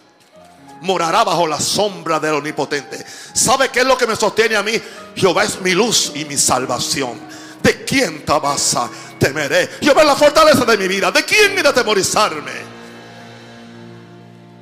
Morará 0.83 1.23
bajo 1.23 1.47
la 1.47 1.59
sombra 1.59 2.19
del 2.19 2.35
Omnipotente. 2.35 3.03
¿Sabe 3.33 3.69
qué 3.69 3.79
es 3.79 3.85
lo 3.85 3.97
que 3.97 4.07
me 4.07 4.15
sostiene 4.15 4.55
a 4.55 4.63
mí? 4.63 4.73
Jehová 5.15 5.43
es 5.43 5.59
mi 5.61 5.71
luz 5.71 6.11
y 6.15 6.25
mi 6.25 6.37
salvación. 6.37 7.19
¿De 7.61 7.83
quién 7.83 8.23
te 8.25 8.39
vas 8.39 8.77
temeré? 9.17 9.69
Jehová 9.81 10.01
es 10.01 10.07
la 10.07 10.15
fortaleza 10.15 10.65
de 10.65 10.77
mi 10.77 10.87
vida. 10.87 11.11
¿De 11.11 11.23
quién 11.23 11.57
ir 11.57 11.65
a 11.65 11.73
temorizarme? 11.73 12.51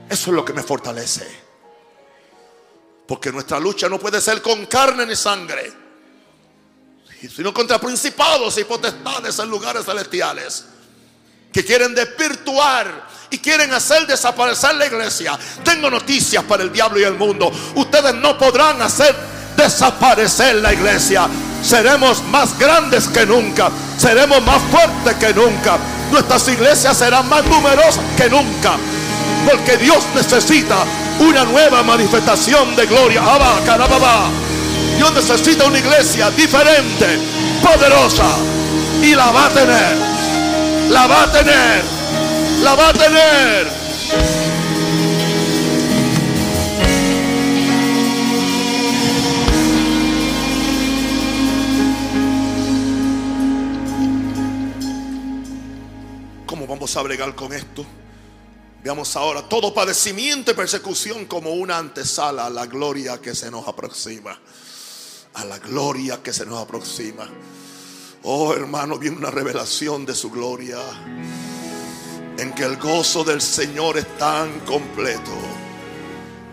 Eso 0.09 0.30
es 0.30 0.36
lo 0.36 0.45
que 0.45 0.53
me 0.53 0.63
fortalece. 0.63 1.28
Porque 3.07 3.32
nuestra 3.32 3.59
lucha 3.59 3.89
no 3.89 3.99
puede 3.99 4.22
ser 4.22 4.41
con 4.41 4.65
carne 4.67 5.05
ni 5.05 5.15
sangre 5.15 5.82
sino 7.30 7.53
contra 7.53 7.80
principados 7.80 8.57
y 8.57 8.63
potestades 8.63 9.38
en 9.39 9.49
lugares 9.49 9.86
celestiales 9.86 10.65
que 11.52 11.66
quieren 11.66 11.93
desvirtuar 11.93 13.10
y 13.30 13.38
quieren 13.39 13.74
hacer 13.74 14.06
desaparecer 14.08 14.76
la 14.76 14.86
iglesia. 14.86 15.38
Tengo 15.64 15.89
noticias 15.89 16.43
para 16.43 16.64
el 16.64 16.72
diablo 16.72 16.99
y 16.99 17.04
el 17.04 17.16
mundo. 17.16 17.52
Ustedes 17.76 18.14
no 18.16 18.38
podrán 18.38 18.82
hacer 18.82 19.16
desaparecer 19.56 20.56
la 20.56 20.74
iglesia. 20.74 21.28
Seremos 21.64 22.24
más 22.24 22.58
grandes 22.58 23.08
que 23.08 23.26
nunca. 23.26 23.70
Seremos 23.97 24.43
más 24.43 24.62
fuertes 24.64 25.16
que 25.16 25.34
nunca. 25.34 25.78
Nuestras 26.12 26.47
iglesias 26.49 26.97
serán 26.97 27.28
más 27.30 27.45
numerosas 27.45 28.04
que 28.18 28.30
nunca. 28.30 28.74
Porque 29.49 29.78
Dios 29.78 30.04
necesita 30.14 30.76
una 31.20 31.45
nueva 31.45 31.84
manifestación 31.84 32.76
de 32.76 32.86
gloria. 32.86 33.22
Dios 34.97 35.14
necesita 35.14 35.66
una 35.66 35.80
iglesia 35.80 36.30
diferente, 36.32 37.18
poderosa. 37.62 38.26
Y 39.02 39.16
la 39.16 39.32
va 39.32 39.45
a 39.45 39.49
tener. 39.49 40.20
La 40.92 41.08
va 41.08 41.24
a 41.24 41.32
tener. 41.32 41.84
La 42.62 42.76
va 42.76 42.89
a 42.89 42.94
tener. 42.94 43.68
¿Cómo 56.46 56.68
vamos 56.68 56.96
a 56.96 57.02
bregar 57.02 57.34
con 57.36 57.54
esto? 57.54 57.86
Veamos 58.84 59.16
ahora 59.16 59.48
todo 59.48 59.74
padecimiento 59.74 60.52
y 60.52 60.54
persecución 60.54 61.26
como 61.26 61.52
una 61.52 61.78
antesala 61.78 62.48
a 62.48 62.50
la 62.50 62.66
gloria 62.66 63.20
que 63.22 63.34
se 63.34 63.50
nos 63.50 63.68
aproxima 63.68 64.38
a 65.34 65.46
la 65.46 65.58
gloria 65.60 66.22
que 66.22 66.34
se 66.34 66.46
nos 66.46 66.62
aproxima. 66.62 67.28
Oh 68.24 68.53
hermano, 68.53 68.97
viene 68.99 69.17
una 69.17 69.32
revelación 69.32 70.05
de 70.05 70.13
su 70.13 70.30
gloria 70.30 70.80
en 72.38 72.53
que 72.53 72.63
el 72.63 72.78
gozo 72.78 73.24
del 73.24 73.41
Señor 73.41 73.97
es 73.97 74.17
tan 74.17 74.59
completo 74.61 75.32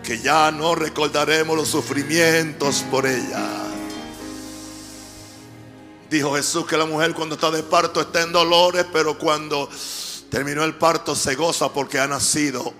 que 0.03 0.19
ya 0.19 0.51
no 0.51 0.73
recordaremos 0.73 1.55
los 1.55 1.67
sufrimientos 1.67 2.83
por 2.89 3.05
ella. 3.05 3.47
Dijo 6.09 6.35
Jesús 6.35 6.65
que 6.65 6.75
la 6.75 6.85
mujer 6.85 7.13
cuando 7.13 7.35
está 7.35 7.51
de 7.51 7.61
parto 7.61 8.01
está 8.01 8.23
en 8.23 8.31
dolores, 8.31 8.87
pero 8.91 9.19
cuando 9.19 9.69
terminó 10.31 10.63
el 10.63 10.73
parto 10.75 11.15
se 11.15 11.35
goza 11.35 11.71
porque 11.71 11.99
ha 11.99 12.07
nacido 12.07 12.73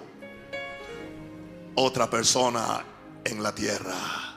otra 1.76 2.10
persona 2.10 2.84
en 3.24 3.44
la 3.44 3.54
tierra. 3.54 4.29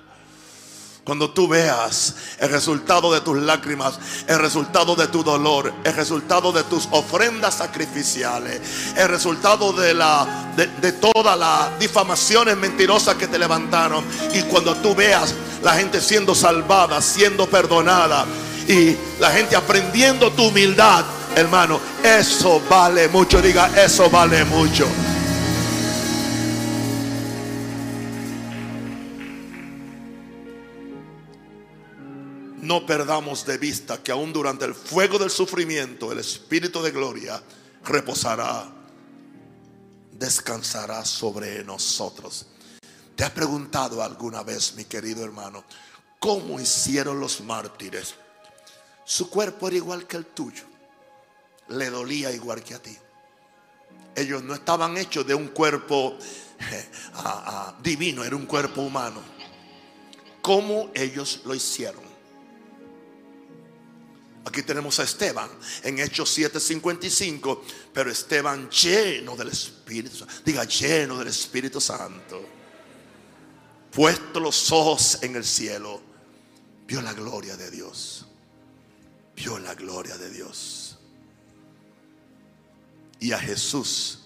Cuando 1.05 1.31
tú 1.31 1.49
veas 1.49 2.15
el 2.39 2.49
resultado 2.49 3.13
de 3.13 3.21
tus 3.23 3.37
lágrimas, 3.37 3.99
el 4.29 4.39
resultado 4.39 4.95
de 4.95 5.09
tu 5.09 5.25
dolor, 5.25 5.73
el 5.83 5.95
resultado 5.95 6.53
de 6.53 6.63
tus 6.63 6.87
ofrendas 6.93 7.55
sacrificiales, 7.55 8.61
el 8.97 9.09
resultado 9.09 9.73
de, 9.73 9.95
la, 9.95 10.53
de, 10.57 10.69
de 10.69 10.93
todas 10.93 11.37
las 11.37 11.77
difamaciones 11.81 12.57
mentirosas 12.57 13.17
que 13.17 13.27
te 13.27 13.37
levantaron. 13.37 14.05
Y 14.33 14.43
cuando 14.43 14.77
tú 14.77 14.95
veas 14.95 15.35
la 15.61 15.75
gente 15.75 16.01
siendo 16.01 16.37
salvada, 16.37 17.03
siendo 17.03 17.49
perdonada 17.49 18.25
y 18.69 18.97
la 19.19 19.33
gente 19.33 19.57
aprendiendo 19.57 20.31
tu 20.31 20.45
humildad, 20.45 21.05
hermano, 21.35 21.81
eso 22.05 22.63
vale 22.71 23.09
mucho. 23.09 23.43
Diga, 23.43 23.73
eso 23.77 24.09
vale 24.09 24.45
mucho. 24.45 24.87
No 32.73 32.87
perdamos 32.87 33.45
de 33.45 33.59
vista 33.59 34.03
que 34.03 34.13
aún 34.13 34.33
durante 34.33 34.65
el 34.65 34.75
fuego 34.75 35.19
del 35.19 35.29
sufrimiento 35.29 36.11
el 36.11 36.21
Espíritu 36.21 36.81
de 36.81 36.91
gloria 36.91 37.43
reposará, 37.85 38.67
descansará 40.13 41.05
sobre 41.05 41.63
nosotros. 41.65 42.47
¿Te 43.15 43.25
has 43.25 43.31
preguntado 43.33 44.03
alguna 44.03 44.43
vez, 44.43 44.73
mi 44.75 44.87
querido 44.87 45.23
hermano, 45.23 45.65
cómo 46.19 46.59
hicieron 46.59 47.21
los 47.21 47.43
mártires? 47.43 48.15
Su 49.05 49.29
cuerpo 49.29 49.69
era 49.69 49.77
igual 49.77 50.07
que 50.07 50.17
el 50.17 50.25
tuyo, 50.25 50.65
le 51.69 51.91
dolía 51.91 52.33
igual 52.33 52.65
que 52.65 52.75
a 52.75 52.83
ti. 52.83 52.97
Ellos 54.17 54.43
no 54.43 54.55
estaban 54.55 54.97
hechos 54.97 55.27
de 55.27 55.35
un 55.35 55.49
cuerpo 55.49 56.17
eh, 56.59 56.89
divino, 57.83 58.25
era 58.25 58.35
un 58.35 58.47
cuerpo 58.47 58.81
humano. 58.81 59.21
¿Cómo 60.41 60.91
ellos 60.95 61.43
lo 61.45 61.55
hicieron? 61.55 62.12
Aquí 64.53 64.65
tenemos 64.65 65.01
a 65.01 65.05
Esteban 65.05 65.49
en 65.83 65.99
Hechos 65.99 66.37
7:55, 66.37 67.65
pero 67.91 68.11
Esteban 68.11 68.69
lleno 68.69 69.35
del 69.35 69.49
Espíritu 69.49 70.15
Santo. 70.15 70.35
Diga 70.45 70.65
lleno 70.65 71.19
del 71.19 71.29
Espíritu 71.29 71.81
Santo. 71.81 72.45
Puesto 73.91 74.41
los 74.41 74.71
ojos 74.71 75.23
en 75.23 75.37
el 75.37 75.45
cielo, 75.47 76.03
vio 76.87 77.01
la 77.01 77.15
gloria 77.15 77.57
de 77.57 77.71
Dios. 77.71 78.27
Vio 79.35 79.59
la 79.59 79.75
gloria 79.75 80.19
de 80.19 80.29
Dios. 80.29 80.99
Y 83.21 83.33
a 83.33 83.39
Jesús 83.39 84.19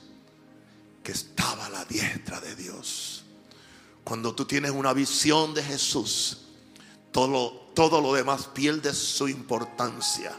que 1.05 1.12
estaba 1.12 1.66
a 1.66 1.70
la 1.70 1.85
diestra 1.85 2.41
de 2.41 2.57
Dios. 2.57 3.22
Cuando 4.03 4.35
tú 4.35 4.45
tienes 4.45 4.72
una 4.72 4.93
visión 4.93 5.55
de 5.55 5.62
Jesús, 5.62 6.39
todo 7.12 7.29
lo, 7.29 7.66
todo 7.77 8.01
lo 8.01 8.14
demás 8.14 8.47
pierde 8.47 8.95
su 8.95 9.29
importancia. 9.29 10.33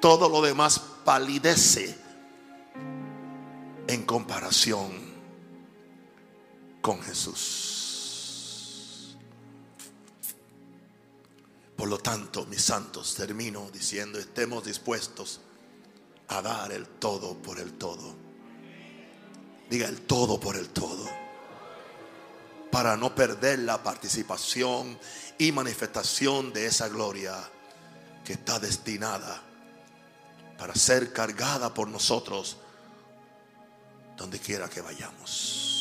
Todo 0.00 0.28
lo 0.28 0.42
demás 0.42 0.80
palidece 1.04 1.96
en 3.86 4.02
comparación 4.02 4.90
con 6.82 7.00
Jesús. 7.00 9.16
Por 11.76 11.88
lo 11.88 11.98
tanto, 11.98 12.44
mis 12.46 12.62
santos, 12.62 13.14
termino 13.14 13.70
diciendo, 13.70 14.18
estemos 14.18 14.64
dispuestos 14.64 15.40
a 16.26 16.42
dar 16.42 16.72
el 16.72 16.88
todo 16.88 17.34
por 17.34 17.60
el 17.60 17.74
todo. 17.74 18.16
Diga 19.70 19.86
el 19.86 20.00
todo 20.00 20.40
por 20.40 20.56
el 20.56 20.70
todo. 20.70 21.27
Para 22.70 22.96
no 22.96 23.14
perder 23.14 23.60
la 23.60 23.82
participación 23.82 24.98
y 25.38 25.52
manifestación 25.52 26.52
de 26.52 26.66
esa 26.66 26.88
gloria 26.88 27.34
que 28.24 28.34
está 28.34 28.58
destinada 28.58 29.42
para 30.58 30.74
ser 30.74 31.12
cargada 31.12 31.72
por 31.72 31.88
nosotros 31.88 32.58
donde 34.16 34.40
quiera 34.40 34.68
que 34.68 34.80
vayamos. 34.80 35.77